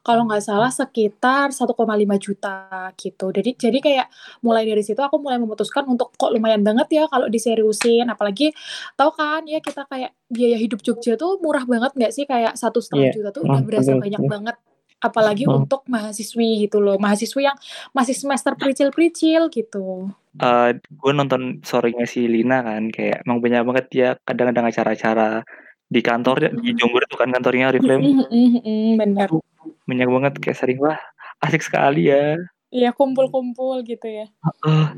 kalau 0.00 0.24
nggak 0.24 0.40
salah 0.40 0.72
sekitar 0.72 1.52
1,5 1.52 1.68
juta 2.16 2.88
gitu. 2.96 3.28
Jadi 3.28 3.50
jadi 3.60 3.78
kayak 3.84 4.06
mulai 4.40 4.64
dari 4.64 4.80
situ 4.80 4.96
aku 4.96 5.20
mulai 5.20 5.36
memutuskan 5.36 5.84
untuk 5.84 6.16
kok 6.16 6.32
lumayan 6.32 6.64
banget 6.64 6.88
ya 6.96 7.04
kalau 7.12 7.28
diseriusin. 7.28 8.08
Apalagi 8.08 8.56
tahu 8.96 9.12
kan 9.12 9.44
ya 9.44 9.60
kita 9.60 9.84
kayak 9.84 10.16
biaya 10.32 10.56
hidup 10.56 10.80
Jogja 10.80 11.20
tuh 11.20 11.36
murah 11.44 11.68
banget 11.68 11.92
nggak 11.92 12.12
sih? 12.16 12.24
Kayak 12.24 12.56
satu 12.56 12.80
setengah 12.80 13.12
yeah. 13.12 13.14
juta 13.20 13.28
tuh 13.36 13.44
udah 13.44 13.60
berasa 13.60 13.92
banyak 13.92 14.22
banget. 14.24 14.56
Apalagi 14.96 15.44
oh. 15.44 15.60
untuk 15.60 15.84
mahasiswi 15.84 16.64
gitu 16.64 16.80
loh. 16.80 16.96
Mahasiswi 16.96 17.52
yang 17.52 17.58
masih 17.92 18.16
semester 18.16 18.56
pericil-pericil 18.56 19.52
gitu. 19.52 20.08
Uh, 20.40 20.72
gue 20.72 21.12
nonton 21.12 21.60
sorenya 21.60 22.08
si 22.08 22.24
Lina 22.24 22.64
kan 22.64 22.88
kayak 22.88 23.28
emang 23.28 23.44
banyak 23.44 23.60
banget 23.60 23.86
dia 23.92 24.08
kadang-kadang 24.24 24.72
acara-acara 24.72 25.44
di 25.86 26.00
kantornya 26.02 26.50
di 26.50 26.74
Jember 26.74 27.06
itu 27.06 27.16
kan 27.16 27.30
kantornya 27.30 27.70
Reflame. 27.70 28.26
Mm, 28.26 28.98
benar. 28.98 29.28
Banyak 29.86 30.08
banget 30.10 30.32
kayak 30.42 30.58
sering 30.58 30.78
wah 30.82 30.98
asik 31.42 31.62
sekali 31.62 32.10
ya. 32.10 32.38
Iya 32.74 32.90
kumpul-kumpul 32.90 33.86
gitu 33.86 34.10
ya. 34.10 34.26
Oke, 34.66 34.92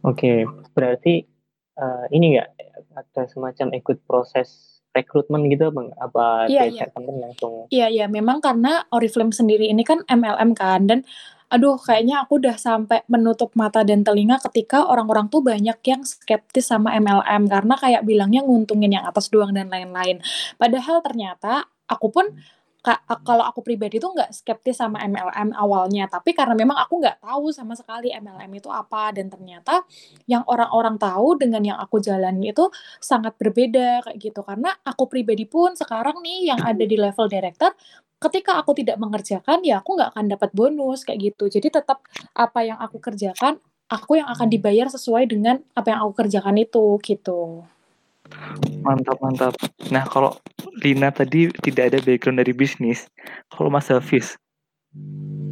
okay, 0.00 0.36
berarti 0.72 1.26
uh, 1.76 2.06
ini 2.14 2.38
enggak 2.38 2.48
ada 2.96 3.22
semacam 3.28 3.66
ikut 3.76 3.98
proses 4.06 4.80
rekrutmen 4.90 5.46
gitu 5.46 5.70
bang 5.70 5.94
apa 6.02 6.50
iya, 6.50 6.66
iya. 6.66 6.86
langsung? 6.94 7.70
Iya 7.70 7.86
iya, 7.90 8.06
memang 8.10 8.42
karena 8.42 8.86
Oriflame 8.90 9.30
sendiri 9.30 9.70
ini 9.70 9.86
kan 9.86 10.02
MLM 10.06 10.54
kan 10.58 10.86
dan 10.86 11.06
aduh 11.50 11.76
kayaknya 11.76 12.22
aku 12.22 12.38
udah 12.38 12.54
sampai 12.54 13.02
menutup 13.10 13.50
mata 13.58 13.82
dan 13.82 14.06
telinga 14.06 14.38
ketika 14.48 14.86
orang-orang 14.86 15.26
tuh 15.26 15.42
banyak 15.42 15.76
yang 15.82 16.06
skeptis 16.06 16.70
sama 16.70 16.94
MLM 16.94 17.50
karena 17.50 17.74
kayak 17.74 18.02
bilangnya 18.06 18.46
nguntungin 18.46 18.94
yang 18.94 19.04
atas 19.04 19.28
doang 19.28 19.50
dan 19.50 19.66
lain-lain. 19.66 20.22
Padahal 20.56 21.02
ternyata 21.02 21.66
aku 21.90 22.06
pun 22.14 22.26
kalau 23.26 23.44
aku 23.44 23.60
pribadi 23.60 24.00
tuh 24.00 24.16
nggak 24.16 24.32
skeptis 24.32 24.80
sama 24.80 25.04
MLM 25.04 25.52
awalnya, 25.52 26.08
tapi 26.08 26.32
karena 26.32 26.56
memang 26.56 26.80
aku 26.80 27.00
nggak 27.00 27.20
tahu 27.20 27.52
sama 27.52 27.76
sekali 27.76 28.08
MLM 28.12 28.48
itu 28.56 28.72
apa 28.72 29.12
dan 29.12 29.28
ternyata 29.28 29.84
yang 30.24 30.40
orang-orang 30.48 30.96
tahu 30.96 31.36
dengan 31.36 31.60
yang 31.60 31.78
aku 31.78 32.00
jalani 32.00 32.56
itu 32.56 32.72
sangat 32.98 33.36
berbeda 33.36 34.04
kayak 34.08 34.16
gitu. 34.16 34.40
Karena 34.40 34.72
aku 34.80 35.06
pribadi 35.12 35.44
pun 35.44 35.76
sekarang 35.76 36.24
nih 36.24 36.52
yang 36.54 36.60
ada 36.64 36.84
di 36.84 36.96
level 36.96 37.28
director 37.28 37.76
ketika 38.20 38.60
aku 38.60 38.76
tidak 38.76 39.00
mengerjakan 39.00 39.64
ya 39.64 39.80
aku 39.80 39.96
nggak 39.96 40.12
akan 40.16 40.24
dapat 40.32 40.50
bonus 40.56 41.04
kayak 41.04 41.32
gitu. 41.32 41.52
Jadi 41.52 41.68
tetap 41.72 42.04
apa 42.36 42.60
yang 42.64 42.80
aku 42.80 43.00
kerjakan 43.00 43.60
aku 43.90 44.22
yang 44.22 44.30
akan 44.30 44.46
dibayar 44.46 44.86
sesuai 44.86 45.26
dengan 45.26 45.58
apa 45.74 45.90
yang 45.90 46.00
aku 46.06 46.24
kerjakan 46.24 46.56
itu 46.62 46.96
gitu 47.02 47.66
mantap 48.80 49.16
mantap. 49.20 49.54
Nah 49.92 50.04
kalau 50.08 50.36
Lina 50.80 51.12
tadi 51.12 51.50
tidak 51.60 51.94
ada 51.94 51.98
background 52.02 52.40
dari 52.40 52.52
bisnis 52.56 53.06
kalau 53.52 53.68
Mas 53.68 53.90
Hafiz 53.90 54.38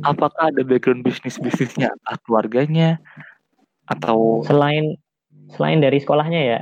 apakah 0.06 0.50
ada 0.50 0.62
background 0.62 1.02
bisnis 1.02 1.38
bisnisnya 1.38 1.94
atau 2.06 2.18
keluarganya 2.26 2.98
atau 3.88 4.44
selain 4.44 4.98
selain 5.54 5.80
dari 5.80 5.98
sekolahnya 5.98 6.40
ya? 6.44 6.60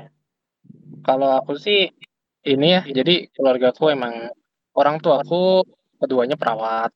Kalau 1.02 1.42
aku 1.42 1.58
sih 1.58 1.90
ini 2.46 2.66
ya 2.78 2.82
jadi 2.86 3.26
keluarga 3.34 3.74
aku 3.74 3.90
emang 3.90 4.30
orang 4.78 5.02
tua 5.02 5.22
aku 5.22 5.66
keduanya 5.98 6.38
perawat. 6.38 6.94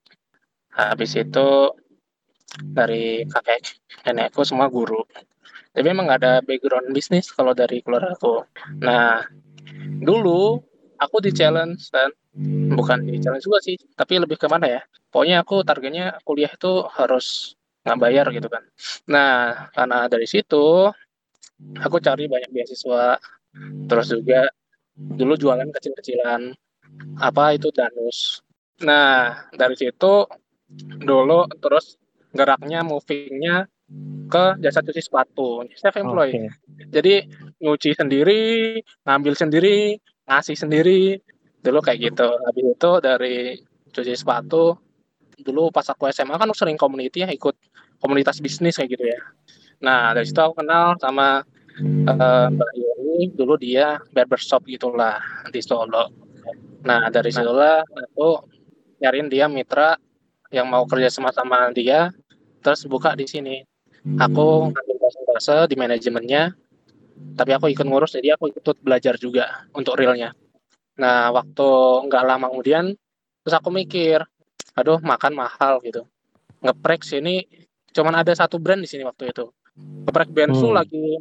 Habis 0.70 1.18
itu 1.18 1.74
dari 2.62 3.26
kakek 3.26 3.78
nenekku 4.06 4.46
semua 4.46 4.70
guru 4.70 5.02
tapi 5.70 5.86
emang 5.86 6.10
gak 6.10 6.20
ada 6.22 6.32
background 6.42 6.90
bisnis 6.90 7.30
kalau 7.30 7.54
dari 7.54 7.82
keluarga 7.84 8.14
aku. 8.14 8.44
Nah 8.82 9.24
dulu 10.02 10.58
aku 11.00 11.16
di 11.22 11.30
challenge 11.32 11.90
dan 11.94 12.10
bukan 12.74 13.06
di 13.06 13.18
challenge 13.22 13.44
juga 13.46 13.58
sih 13.62 13.76
tapi 13.94 14.18
lebih 14.18 14.36
ke 14.38 14.46
mana 14.50 14.66
ya? 14.66 14.82
Pokoknya 15.10 15.42
aku 15.42 15.62
targetnya 15.66 16.18
kuliah 16.22 16.50
itu 16.50 16.86
harus 16.94 17.54
nggak 17.86 17.98
bayar 17.98 18.26
gitu 18.34 18.48
kan. 18.50 18.62
Nah 19.08 19.66
karena 19.72 20.06
dari 20.06 20.26
situ 20.28 20.90
aku 21.80 21.96
cari 22.00 22.26
banyak 22.26 22.50
beasiswa 22.52 23.20
terus 23.90 24.06
juga 24.10 24.48
dulu 24.96 25.34
jualan 25.38 25.68
kecil-kecilan 25.72 26.54
apa 27.20 27.56
itu 27.56 27.72
danus. 27.72 28.44
Nah, 28.84 29.48
dari 29.52 29.76
situ 29.76 30.24
dulu 31.02 31.50
terus 31.58 31.98
geraknya 32.30 32.86
movingnya 32.86 33.66
ke 34.30 34.44
jasa 34.62 34.80
cuci 34.80 35.02
sepatu, 35.02 35.66
self 35.74 35.98
employed. 35.98 36.34
Okay. 36.34 36.48
Jadi 36.94 37.14
nyuci 37.58 37.90
sendiri, 37.98 38.42
ngambil 39.02 39.34
sendiri, 39.34 39.98
ngasih 40.30 40.54
sendiri, 40.54 41.18
dulu 41.60 41.82
kayak 41.82 42.14
gitu. 42.14 42.30
Habis 42.30 42.64
itu 42.78 42.90
dari 43.02 43.36
cuci 43.90 44.14
sepatu, 44.14 44.78
dulu 45.42 45.74
pas 45.74 45.86
aku 45.90 46.06
SMA 46.14 46.38
kan 46.38 46.46
sering 46.54 46.78
community 46.78 47.26
ya, 47.26 47.28
ikut 47.34 47.58
komunitas 47.98 48.38
bisnis 48.38 48.78
kayak 48.78 48.94
gitu 48.94 49.04
ya. 49.10 49.20
Nah 49.82 50.14
dari 50.14 50.30
situ 50.30 50.38
aku 50.38 50.62
kenal 50.62 50.94
sama 51.02 51.42
uh, 51.82 52.46
Mbak 52.48 52.70
Yuni, 52.78 53.34
dulu 53.34 53.58
dia 53.58 53.98
barbershop 54.14 54.62
gitulah 54.70 55.18
di 55.50 55.58
Solo. 55.58 56.14
Nah 56.86 57.10
dari 57.10 57.34
situlah 57.34 57.82
aku 57.82 58.46
nyariin 59.02 59.26
dia 59.26 59.50
mitra 59.50 59.98
yang 60.54 60.70
mau 60.70 60.86
kerja 60.86 61.10
sama 61.10 61.34
sama 61.34 61.72
dia 61.74 62.12
terus 62.60 62.84
buka 62.84 63.16
di 63.16 63.24
sini 63.24 63.64
aku 64.20 64.72
ngambil 64.72 64.96
persentase 65.00 65.68
di 65.68 65.76
manajemennya 65.76 66.56
tapi 67.36 67.50
aku 67.56 67.72
ikut 67.72 67.84
ngurus 67.84 68.16
jadi 68.16 68.36
aku 68.36 68.52
ikut 68.52 68.80
belajar 68.80 69.16
juga 69.20 69.64
untuk 69.76 69.96
realnya. 69.96 70.32
Nah 71.00 71.32
waktu 71.32 71.68
nggak 72.08 72.24
lama 72.24 72.46
kemudian 72.52 72.92
terus 73.44 73.50
terus 73.50 73.56
aku 73.56 73.72
mikir 73.72 74.24
aduh 74.76 75.00
makan 75.00 75.32
mahal 75.36 75.80
gitu. 75.84 76.04
Ngeprek 76.60 77.04
sini 77.04 77.44
cuman 77.90 78.20
ada 78.20 78.32
satu 78.36 78.60
brand 78.60 78.80
di 78.80 78.88
sini 78.88 79.04
waktu 79.04 79.32
itu. 79.32 79.48
Ngeprek 80.08 80.30
Bensu 80.32 80.68
Hmm. 80.70 80.76
lagi 80.80 81.16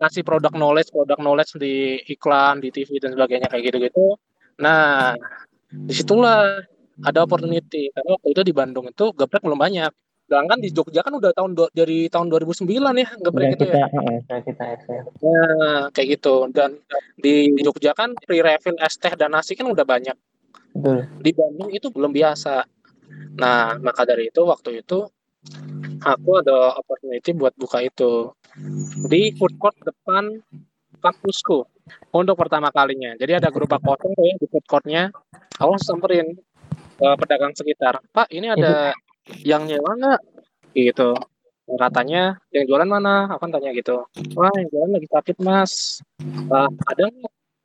ngasih 0.00 0.22
produk 0.24 0.52
knowledge 0.56 0.92
produk 0.92 1.18
knowledge 1.20 1.60
di 1.60 2.00
iklan 2.08 2.64
di 2.64 2.72
TV 2.72 3.00
dan 3.00 3.12
sebagainya 3.12 3.48
kayak 3.52 3.72
gitu-gitu. 3.72 4.16
Nah 4.60 5.12
di 5.68 5.92
situlah 5.92 6.64
ada 7.00 7.18
opportunity 7.24 7.88
karena 7.92 8.16
waktu 8.16 8.28
itu 8.32 8.42
di 8.44 8.52
Bandung 8.52 8.86
itu 8.92 9.12
geprek 9.16 9.44
belum 9.44 9.56
banyak 9.56 9.92
sedangkan 10.30 10.62
di 10.62 10.70
Jogja 10.70 11.02
kan 11.02 11.10
udah 11.18 11.34
tahun 11.34 11.58
do- 11.58 11.74
dari 11.74 12.06
tahun 12.06 12.30
2009 12.30 12.70
ya 12.94 13.08
geprek 13.18 13.46
Udah 13.50 13.58
itu 13.58 13.64
kita, 13.66 13.78
ya 14.30 14.38
kita 14.46 14.64
ekspor. 14.78 15.02
Nah, 15.26 15.90
kayak 15.90 16.08
gitu 16.14 16.34
dan 16.54 16.78
di 17.18 17.50
Jogja 17.58 17.98
kan 17.98 18.14
free 18.22 18.38
refill 18.38 18.78
es 18.78 18.94
teh 18.94 19.10
dan 19.18 19.34
nasi 19.34 19.58
kan 19.58 19.66
udah 19.66 19.82
banyak 19.82 20.14
Betul. 20.70 21.10
di 21.18 21.30
Bandung 21.34 21.74
itu 21.74 21.90
belum 21.90 22.14
biasa. 22.14 22.62
Nah, 23.42 23.74
maka 23.82 24.06
dari 24.06 24.30
itu 24.30 24.46
waktu 24.46 24.86
itu 24.86 25.02
aku 25.98 26.30
ada 26.38 26.78
opportunity 26.78 27.34
buat 27.34 27.58
buka 27.58 27.82
itu 27.82 28.30
di 29.10 29.34
food 29.34 29.58
court 29.58 29.74
depan 29.82 30.38
kampusku 31.02 31.66
untuk 32.14 32.38
pertama 32.38 32.70
kalinya. 32.70 33.18
Jadi 33.18 33.34
ada 33.34 33.50
gerobak 33.50 33.82
kosong 33.82 34.14
ya 34.14 34.38
di 34.38 34.46
food 34.46 34.62
courtnya. 34.70 35.10
Aku 35.58 35.74
samperin 35.82 36.38
ke 36.94 37.08
pedagang 37.18 37.50
sekitar. 37.50 37.98
Pak, 38.14 38.30
ini 38.30 38.46
ada 38.46 38.94
yang 39.44 39.66
nyewa 39.66 39.90
nggak? 39.96 40.20
Gitu. 40.74 41.10
Katanya 41.70 42.34
yang 42.50 42.64
jualan 42.66 42.88
mana? 42.88 43.30
Aku 43.30 43.46
kan 43.46 43.50
tanya 43.54 43.70
gitu. 43.70 44.02
Wah, 44.34 44.50
yang 44.58 44.68
jualan 44.70 44.90
lagi 44.98 45.08
sakit 45.10 45.36
mas. 45.38 46.02
"Ah, 46.50 46.66
ada 46.90 47.06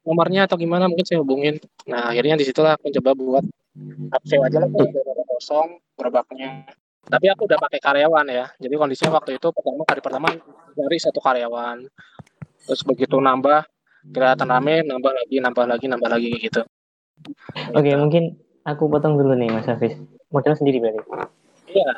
nomornya 0.06 0.46
atau 0.46 0.56
gimana? 0.62 0.86
Mungkin 0.86 1.06
saya 1.06 1.20
hubungin. 1.26 1.58
Nah, 1.90 2.14
akhirnya 2.14 2.38
di 2.38 2.46
situlah 2.46 2.78
aku 2.78 2.94
coba 3.02 3.12
buat 3.18 3.46
aku 4.14 4.24
sewa 4.30 4.48
aja 4.48 4.64
lah 4.64 4.70
kosong 5.36 5.82
gerobaknya. 5.98 6.64
Tapi 7.06 7.26
aku 7.30 7.46
udah 7.46 7.60
pakai 7.62 7.80
karyawan 7.82 8.26
ya. 8.30 8.46
Jadi 8.58 8.74
kondisinya 8.78 9.22
waktu 9.22 9.38
itu 9.38 9.48
pertama 9.54 9.84
hari 9.86 10.02
pertama 10.02 10.28
dari 10.74 10.98
satu 10.98 11.22
karyawan. 11.22 11.86
Terus 12.66 12.82
begitu 12.82 13.22
nambah 13.22 13.62
kelihatan 14.10 14.50
rame, 14.50 14.82
nambah 14.86 15.12
lagi, 15.14 15.38
nambah 15.42 15.66
lagi, 15.70 15.86
nambah 15.86 16.10
lagi 16.10 16.30
gitu. 16.42 16.62
Oke, 17.74 17.92
mungkin 17.94 18.38
aku 18.66 18.90
potong 18.90 19.18
dulu 19.18 19.38
nih 19.38 19.54
Mas 19.54 19.70
Hafiz. 19.70 19.98
Modal 20.34 20.58
sendiri 20.58 20.82
berarti. 20.82 21.02
Iya. 21.70 21.92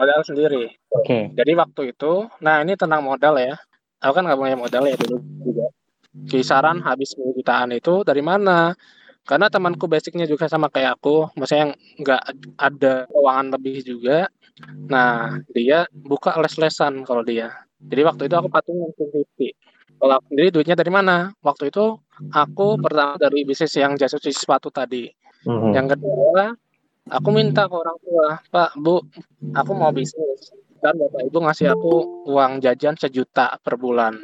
Modal 0.00 0.20
sendiri. 0.24 0.64
Oke. 0.96 1.32
Jadi 1.36 1.52
waktu 1.56 1.92
itu, 1.92 2.24
nah 2.40 2.64
ini 2.64 2.72
tentang 2.74 3.04
modal 3.04 3.36
ya. 3.36 3.56
Aku 4.00 4.16
kan 4.16 4.24
nggak 4.24 4.40
punya 4.40 4.56
modal 4.56 4.88
ya 4.88 4.96
dulu 4.96 5.20
juga. 5.44 5.66
Kisaran 6.26 6.80
habis 6.82 7.12
10 7.14 7.36
jutaan 7.36 7.70
itu 7.76 8.00
dari 8.02 8.24
mana? 8.24 8.72
Karena 9.28 9.52
temanku 9.52 9.84
basicnya 9.86 10.24
juga 10.24 10.48
sama 10.48 10.72
kayak 10.72 10.98
aku, 10.98 11.28
maksudnya 11.36 11.68
yang 11.68 11.72
nggak 12.00 12.22
ada 12.56 12.94
keuangan 13.12 13.46
lebih 13.54 13.76
juga. 13.84 14.18
Nah, 14.88 15.38
dia 15.52 15.84
buka 15.92 16.34
les-lesan 16.40 17.04
kalau 17.04 17.20
dia. 17.20 17.52
Jadi 17.78 18.02
waktu 18.02 18.22
itu 18.26 18.34
aku 18.34 18.48
patungan 18.48 18.90
50. 18.96 19.52
Kalau 20.00 20.14
aku 20.16 20.24
sendiri 20.32 20.48
duitnya 20.48 20.76
dari 20.76 20.88
mana? 20.88 21.30
Waktu 21.44 21.68
itu 21.68 22.00
aku 22.32 22.80
pertama 22.80 23.20
dari 23.20 23.44
bisnis 23.44 23.76
yang 23.76 24.00
jasa 24.00 24.16
cuci 24.16 24.32
sepatu 24.32 24.72
tadi. 24.72 25.12
Mhm. 25.44 25.72
Yang 25.76 25.86
kedua, 25.96 26.56
aku 27.10 27.28
minta 27.34 27.66
ke 27.66 27.74
orang 27.74 27.98
tua, 28.00 28.26
Pak, 28.48 28.70
Bu, 28.78 29.02
aku 29.52 29.70
mau 29.74 29.90
bisnis. 29.90 30.54
Dan 30.80 30.96
Bapak 30.96 31.28
Ibu 31.28 31.38
ngasih 31.44 31.76
aku 31.76 32.24
uang 32.30 32.64
jajan 32.64 32.96
sejuta 32.96 33.60
per 33.60 33.76
bulan. 33.76 34.16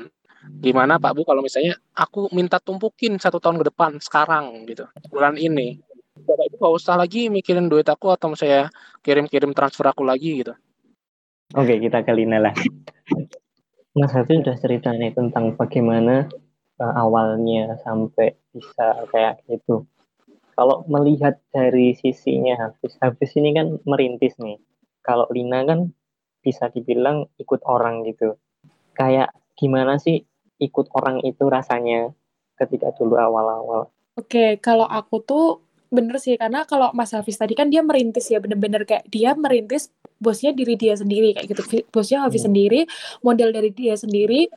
Gimana 0.63 0.97
Pak 0.97 1.13
Bu 1.13 1.27
kalau 1.27 1.45
misalnya 1.45 1.77
aku 1.93 2.33
minta 2.33 2.63
tumpukin 2.63 3.19
satu 3.21 3.43
tahun 3.43 3.61
ke 3.61 3.75
depan 3.75 4.01
sekarang 4.01 4.65
gitu, 4.65 4.89
bulan 5.13 5.37
ini. 5.37 5.83
Bapak 6.17 6.49
Ibu 6.49 6.57
gak 6.57 6.75
usah 6.81 6.97
lagi 6.97 7.29
mikirin 7.29 7.69
duit 7.69 7.85
aku 7.85 8.09
atau 8.09 8.33
saya 8.33 8.73
kirim-kirim 9.05 9.53
transfer 9.53 9.85
aku 9.85 10.07
lagi 10.07 10.41
gitu. 10.41 10.55
Oke, 11.53 11.77
kita 11.77 12.03
ke 12.03 12.13
Lina 12.17 12.41
lah. 12.41 12.55
Mas 13.97 14.13
Hafiz 14.13 14.41
udah 14.41 14.57
cerita 14.57 14.93
nih 14.93 15.13
tentang 15.13 15.57
bagaimana 15.57 16.29
uh, 16.81 16.95
awalnya 16.97 17.77
sampai 17.85 18.37
bisa 18.53 19.07
kayak 19.13 19.45
gitu. 19.49 19.85
Kalau 20.57 20.89
melihat 20.89 21.37
dari 21.53 21.93
sisinya 21.93 22.57
Hafiz, 22.57 22.97
Hafiz 23.05 23.37
ini 23.37 23.53
kan 23.53 23.77
merintis 23.85 24.41
nih. 24.41 24.57
Kalau 25.05 25.29
Lina 25.29 25.63
kan 25.69 25.93
bisa 26.41 26.73
dibilang 26.73 27.29
ikut 27.37 27.61
orang 27.69 28.09
gitu. 28.09 28.41
Kayak 28.97 29.37
gimana 29.61 30.01
sih 30.01 30.25
ikut 30.57 30.89
orang 30.97 31.21
itu 31.29 31.45
rasanya 31.45 32.17
ketika 32.57 32.97
dulu 32.97 33.21
awal-awal? 33.21 33.93
Oke, 34.17 34.57
kalau 34.65 34.89
aku 34.89 35.21
tuh 35.21 35.47
bener 35.93 36.19
sih 36.19 36.35
karena 36.35 36.67
kalau 36.67 36.91
Mas 36.97 37.15
Hafiz 37.15 37.39
tadi 37.39 37.55
kan 37.55 37.71
dia 37.71 37.85
merintis 37.85 38.27
ya 38.27 38.43
bener-bener 38.43 38.83
kayak 38.83 39.07
dia 39.07 39.39
merintis 39.39 39.95
bosnya 40.19 40.51
diri 40.51 40.75
dia 40.75 40.99
sendiri 40.99 41.31
kayak 41.31 41.47
gitu 41.47 41.63
bosnya 41.95 42.27
Hafiz 42.27 42.43
Hmm. 42.43 42.51
sendiri 42.51 42.91
model 43.23 43.55
dari 43.55 43.71
dia 43.71 43.95
sendiri 43.95 44.51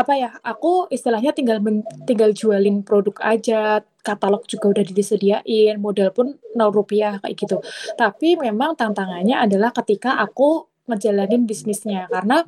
apa 0.00 0.16
ya 0.16 0.30
aku 0.40 0.88
istilahnya 0.88 1.36
tinggal 1.36 1.60
men- 1.60 1.84
tinggal 2.08 2.32
jualin 2.32 2.80
produk 2.80 3.20
aja 3.20 3.84
katalog 4.00 4.48
juga 4.48 4.72
udah 4.72 4.84
disediain 4.88 5.76
modal 5.76 6.08
pun 6.16 6.40
0 6.56 6.72
rupiah 6.72 7.20
kayak 7.20 7.36
gitu. 7.36 7.60
Tapi 8.00 8.40
memang 8.40 8.72
tantangannya 8.72 9.36
adalah 9.36 9.76
ketika 9.76 10.16
aku 10.16 10.70
ngejalanin 10.90 11.46
bisnisnya. 11.46 12.10
Karena 12.10 12.42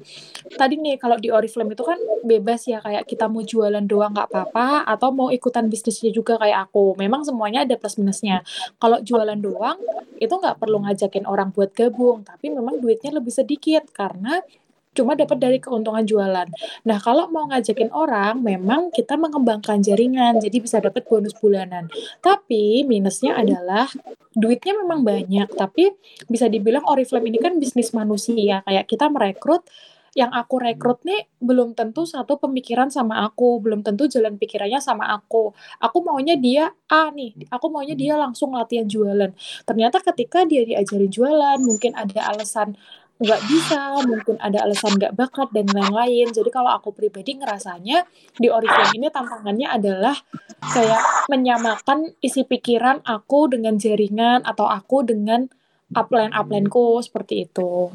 tadi 0.59 0.75
nih 0.81 0.99
kalau 0.99 1.15
di 1.21 1.31
Oriflame 1.31 1.79
itu 1.79 1.87
kan 1.87 2.01
bebas 2.27 2.67
ya 2.67 2.83
kayak 2.83 3.07
kita 3.07 3.31
mau 3.31 3.47
jualan 3.47 3.85
doang 3.87 4.11
nggak 4.11 4.29
apa-apa 4.33 4.89
atau 4.91 5.15
mau 5.15 5.29
ikutan 5.31 5.71
bisnisnya 5.71 6.11
juga 6.11 6.35
kayak 6.43 6.73
aku. 6.73 6.99
Memang 6.99 7.23
semuanya 7.23 7.63
ada 7.63 7.79
plus 7.79 7.95
minusnya. 8.01 8.43
Kalau 8.83 8.99
jualan 8.99 9.39
doang 9.39 9.79
itu 10.19 10.33
nggak 10.33 10.59
perlu 10.59 10.83
ngajakin 10.83 11.29
orang 11.29 11.55
buat 11.55 11.71
gabung 11.71 12.27
tapi 12.27 12.51
memang 12.51 12.83
duitnya 12.83 13.15
lebih 13.15 13.31
sedikit. 13.31 13.87
Karena 13.95 14.43
cuma 14.93 15.17
dapat 15.17 15.41
dari 15.41 15.59
keuntungan 15.59 16.05
jualan. 16.05 16.49
Nah, 16.85 16.99
kalau 17.01 17.29
mau 17.33 17.49
ngajakin 17.49 17.91
orang, 17.93 18.41
memang 18.45 18.93
kita 18.93 19.17
mengembangkan 19.17 19.81
jaringan, 19.81 20.41
jadi 20.41 20.57
bisa 20.61 20.79
dapat 20.79 21.05
bonus 21.09 21.33
bulanan. 21.41 21.89
Tapi 22.21 22.85
minusnya 22.85 23.37
adalah 23.37 23.89
duitnya 24.37 24.77
memang 24.77 25.05
banyak, 25.05 25.49
tapi 25.57 25.93
bisa 26.29 26.49
dibilang 26.49 26.85
Oriflame 26.89 27.29
ini 27.33 27.41
kan 27.41 27.57
bisnis 27.57 27.93
manusia, 27.97 28.61
kayak 28.65 28.85
kita 28.89 29.09
merekrut 29.09 29.65
yang 30.13 30.29
aku 30.29 30.61
rekrut 30.61 31.01
nih 31.09 31.25
belum 31.41 31.73
tentu 31.73 32.05
satu 32.05 32.37
pemikiran 32.37 32.93
sama 32.93 33.25
aku, 33.25 33.65
belum 33.65 33.81
tentu 33.81 34.05
jalan 34.05 34.37
pikirannya 34.37 34.77
sama 34.77 35.09
aku. 35.09 35.57
Aku 35.81 36.05
maunya 36.05 36.37
dia 36.37 36.69
A 36.93 37.09
nih, 37.09 37.49
aku 37.49 37.73
maunya 37.73 37.97
dia 37.97 38.21
langsung 38.21 38.53
latihan 38.53 38.85
jualan. 38.85 39.33
Ternyata 39.65 40.05
ketika 40.05 40.45
dia 40.45 40.69
diajarin 40.69 41.09
jualan, 41.09 41.59
mungkin 41.65 41.97
ada 41.97 42.29
alasan 42.29 42.77
nggak 43.23 43.43
bisa, 43.47 44.03
mungkin 44.03 44.37
ada 44.43 44.67
alasan 44.67 44.99
nggak 44.99 45.15
bakat 45.15 45.49
dan 45.55 45.71
lain-lain. 45.71 46.29
Jadi 46.35 46.51
kalau 46.51 46.75
aku 46.75 46.91
pribadi 46.91 47.39
ngerasanya 47.39 48.05
di 48.35 48.51
Oriflame 48.51 48.99
ini 48.99 49.09
tantangannya 49.09 49.69
adalah 49.71 50.17
kayak 50.61 51.31
menyamakan 51.31 52.13
isi 52.19 52.43
pikiran 52.43 53.01
aku 53.07 53.49
dengan 53.55 53.79
jaringan 53.79 54.43
atau 54.43 54.67
aku 54.67 55.07
dengan 55.07 55.47
upline-upline-ku 55.95 56.99
seperti 57.01 57.47
itu. 57.47 57.95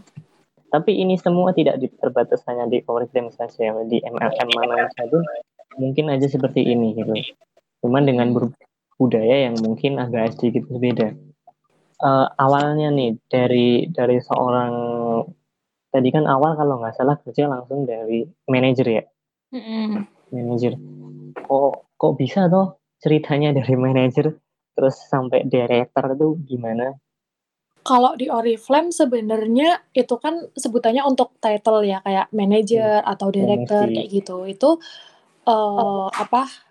Tapi 0.68 1.00
ini 1.00 1.16
semua 1.20 1.52
tidak 1.52 1.80
terbatas 2.00 2.44
hanya 2.48 2.68
di 2.68 2.80
Oriflame 2.88 3.32
saja, 3.36 3.76
di 3.88 4.00
MLM 4.00 4.50
mana 4.56 4.88
saja 4.96 5.20
mungkin 5.78 6.10
aja 6.10 6.26
seperti 6.26 6.66
ini 6.66 6.98
gitu. 6.98 7.14
Cuman 7.86 8.04
dengan 8.08 8.34
budaya 8.98 9.48
yang 9.48 9.56
mungkin 9.62 10.02
agak 10.02 10.36
sedikit 10.36 10.66
berbeda. 10.68 11.27
Eh, 11.98 12.28
awalnya 12.38 12.94
nih 12.94 13.18
dari 13.26 13.90
dari 13.90 14.22
seorang 14.22 14.74
tadi 15.90 16.14
kan 16.14 16.30
awal 16.30 16.54
kalau 16.54 16.78
nggak 16.78 16.94
salah 16.94 17.18
kerja 17.26 17.50
langsung 17.50 17.90
dari 17.90 18.22
manajer 18.46 19.02
ya, 19.02 19.04
manajer. 20.30 20.78
Kok 21.42 21.98
kok 21.98 22.14
bisa 22.22 22.46
toh 22.54 22.78
ceritanya 23.02 23.50
dari 23.50 23.74
manajer 23.74 24.30
terus 24.78 24.94
sampai 25.10 25.50
director 25.50 26.14
itu 26.14 26.38
gimana? 26.46 26.94
Kalau 27.82 28.14
di 28.14 28.30
Oriflame 28.30 28.94
sebenarnya 28.94 29.90
itu 29.90 30.22
kan 30.22 30.54
sebutannya 30.54 31.02
untuk 31.02 31.34
title 31.42 31.82
ya 31.82 31.98
kayak 32.06 32.30
manager 32.30 33.02
atau 33.02 33.34
director 33.34 33.90
kayak 33.90 34.10
gitu. 34.14 34.46
Itu 34.46 34.78
eh 35.50 36.08
apa 36.14 36.67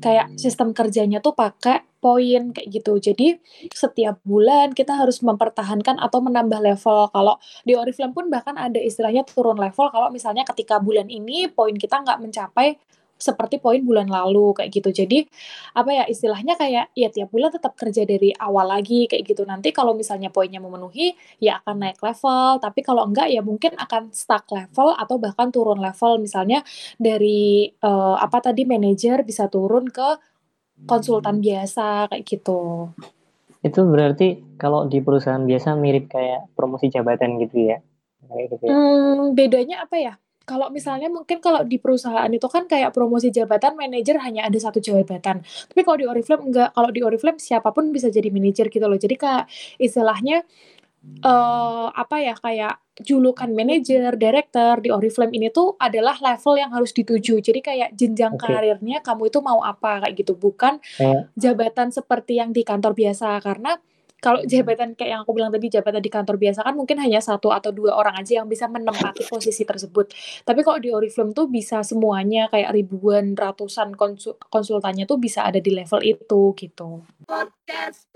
kayak 0.00 0.36
sistem 0.40 0.72
kerjanya 0.72 1.20
tuh 1.20 1.36
pakai 1.36 1.84
poin 2.00 2.54
kayak 2.54 2.68
gitu. 2.70 2.96
Jadi 3.00 3.36
setiap 3.74 4.22
bulan 4.22 4.72
kita 4.72 4.94
harus 4.94 5.20
mempertahankan 5.20 5.98
atau 5.98 6.18
menambah 6.22 6.60
level. 6.62 7.10
Kalau 7.10 7.34
di 7.66 7.74
Oriflame 7.74 8.14
pun 8.14 8.30
bahkan 8.30 8.54
ada 8.56 8.78
istilahnya 8.78 9.26
turun 9.26 9.58
level 9.58 9.90
kalau 9.90 10.08
misalnya 10.12 10.46
ketika 10.46 10.78
bulan 10.78 11.10
ini 11.10 11.50
poin 11.50 11.74
kita 11.74 12.00
nggak 12.02 12.22
mencapai 12.22 12.78
seperti 13.16 13.56
poin 13.56 13.80
bulan 13.80 14.06
lalu 14.06 14.52
kayak 14.52 14.70
gitu. 14.72 14.92
Jadi 14.92 15.24
apa 15.72 15.90
ya 15.92 16.04
istilahnya 16.04 16.54
kayak 16.56 16.92
ya 16.92 17.08
tiap 17.08 17.32
bulan 17.32 17.52
tetap 17.52 17.72
kerja 17.74 18.04
dari 18.04 18.30
awal 18.36 18.68
lagi 18.68 19.08
kayak 19.08 19.24
gitu. 19.24 19.42
Nanti 19.48 19.72
kalau 19.72 19.96
misalnya 19.96 20.28
poinnya 20.28 20.60
memenuhi 20.60 21.16
ya 21.40 21.60
akan 21.64 21.76
naik 21.82 22.00
level, 22.00 22.60
tapi 22.60 22.80
kalau 22.84 23.08
enggak 23.08 23.32
ya 23.32 23.40
mungkin 23.40 23.72
akan 23.76 24.12
stuck 24.12 24.48
level 24.52 24.92
atau 24.94 25.16
bahkan 25.16 25.48
turun 25.48 25.80
level 25.80 26.20
misalnya 26.20 26.60
dari 27.00 27.72
eh, 27.72 28.16
apa 28.20 28.38
tadi 28.44 28.68
manajer 28.68 29.24
bisa 29.24 29.48
turun 29.48 29.88
ke 29.88 30.36
konsultan 30.84 31.40
biasa 31.40 32.12
kayak 32.12 32.24
gitu. 32.28 32.92
Itu 33.64 33.88
berarti 33.88 34.56
kalau 34.60 34.84
di 34.84 35.00
perusahaan 35.00 35.40
biasa 35.40 35.72
mirip 35.74 36.12
kayak 36.12 36.52
promosi 36.52 36.92
jabatan 36.92 37.40
gitu 37.40 37.72
ya? 37.72 37.80
Kayak 38.28 38.46
gitu 38.52 38.64
ya? 38.68 38.72
Hmm, 38.76 39.32
bedanya 39.32 39.76
apa 39.88 39.96
ya? 39.96 40.14
Kalau 40.46 40.70
misalnya 40.70 41.10
mungkin 41.10 41.42
kalau 41.42 41.66
di 41.66 41.82
perusahaan 41.82 42.30
itu 42.30 42.46
kan 42.46 42.70
kayak 42.70 42.94
promosi 42.94 43.34
jabatan 43.34 43.74
manajer 43.74 44.22
hanya 44.22 44.46
ada 44.46 44.54
satu 44.62 44.78
jabatan. 44.78 45.42
Tapi 45.42 45.80
kalau 45.82 45.98
di 45.98 46.06
Oriflame 46.06 46.46
enggak. 46.46 46.70
Kalau 46.70 46.90
di 46.94 47.02
Oriflame 47.02 47.42
siapa 47.42 47.74
pun 47.74 47.90
bisa 47.90 48.06
jadi 48.14 48.30
manajer 48.30 48.70
gitu 48.70 48.86
loh. 48.86 48.94
Jadi 48.94 49.18
kayak 49.18 49.50
istilahnya 49.82 50.46
uh, 51.26 51.90
apa 51.90 52.16
ya 52.22 52.34
kayak 52.38 52.78
julukan 53.02 53.50
manajer, 53.52 54.16
director 54.16 54.80
di 54.80 54.88
Oriflame 54.88 55.34
ini 55.36 55.52
tuh 55.52 55.76
adalah 55.76 56.16
level 56.22 56.54
yang 56.56 56.70
harus 56.72 56.94
dituju. 56.96 57.42
Jadi 57.44 57.60
kayak 57.60 57.90
jenjang 57.92 58.38
Oke. 58.38 58.48
karirnya 58.48 59.04
kamu 59.04 59.28
itu 59.28 59.42
mau 59.44 59.60
apa 59.60 60.06
kayak 60.06 60.14
gitu, 60.16 60.32
bukan 60.38 60.80
Kayak 60.96 61.28
jabatan 61.36 61.92
seperti 61.92 62.40
yang 62.40 62.54
di 62.56 62.64
kantor 62.64 62.96
biasa. 62.96 63.36
Karena 63.44 63.76
kalau 64.26 64.42
jabatan 64.42 64.98
kayak 64.98 65.10
yang 65.14 65.22
aku 65.22 65.38
bilang 65.38 65.54
tadi 65.54 65.70
jabatan 65.70 66.02
di 66.02 66.10
kantor 66.10 66.34
biasa 66.34 66.66
kan 66.66 66.74
mungkin 66.74 66.98
hanya 66.98 67.22
satu 67.22 67.54
atau 67.54 67.70
dua 67.70 67.94
orang 67.94 68.18
aja 68.18 68.42
yang 68.42 68.50
bisa 68.50 68.66
menempati 68.66 69.22
posisi 69.30 69.62
tersebut. 69.62 70.10
Tapi 70.42 70.66
kalau 70.66 70.82
di 70.82 70.90
Oriflame 70.90 71.30
tuh 71.30 71.46
bisa 71.46 71.86
semuanya 71.86 72.50
kayak 72.50 72.74
ribuan, 72.74 73.38
ratusan 73.38 73.94
konsul 73.94 74.34
konsultannya 74.50 75.06
tuh 75.06 75.22
bisa 75.22 75.46
ada 75.46 75.62
di 75.62 75.70
level 75.70 76.02
itu 76.02 76.42
gitu. 76.58 77.06
Podcast. 77.30 78.10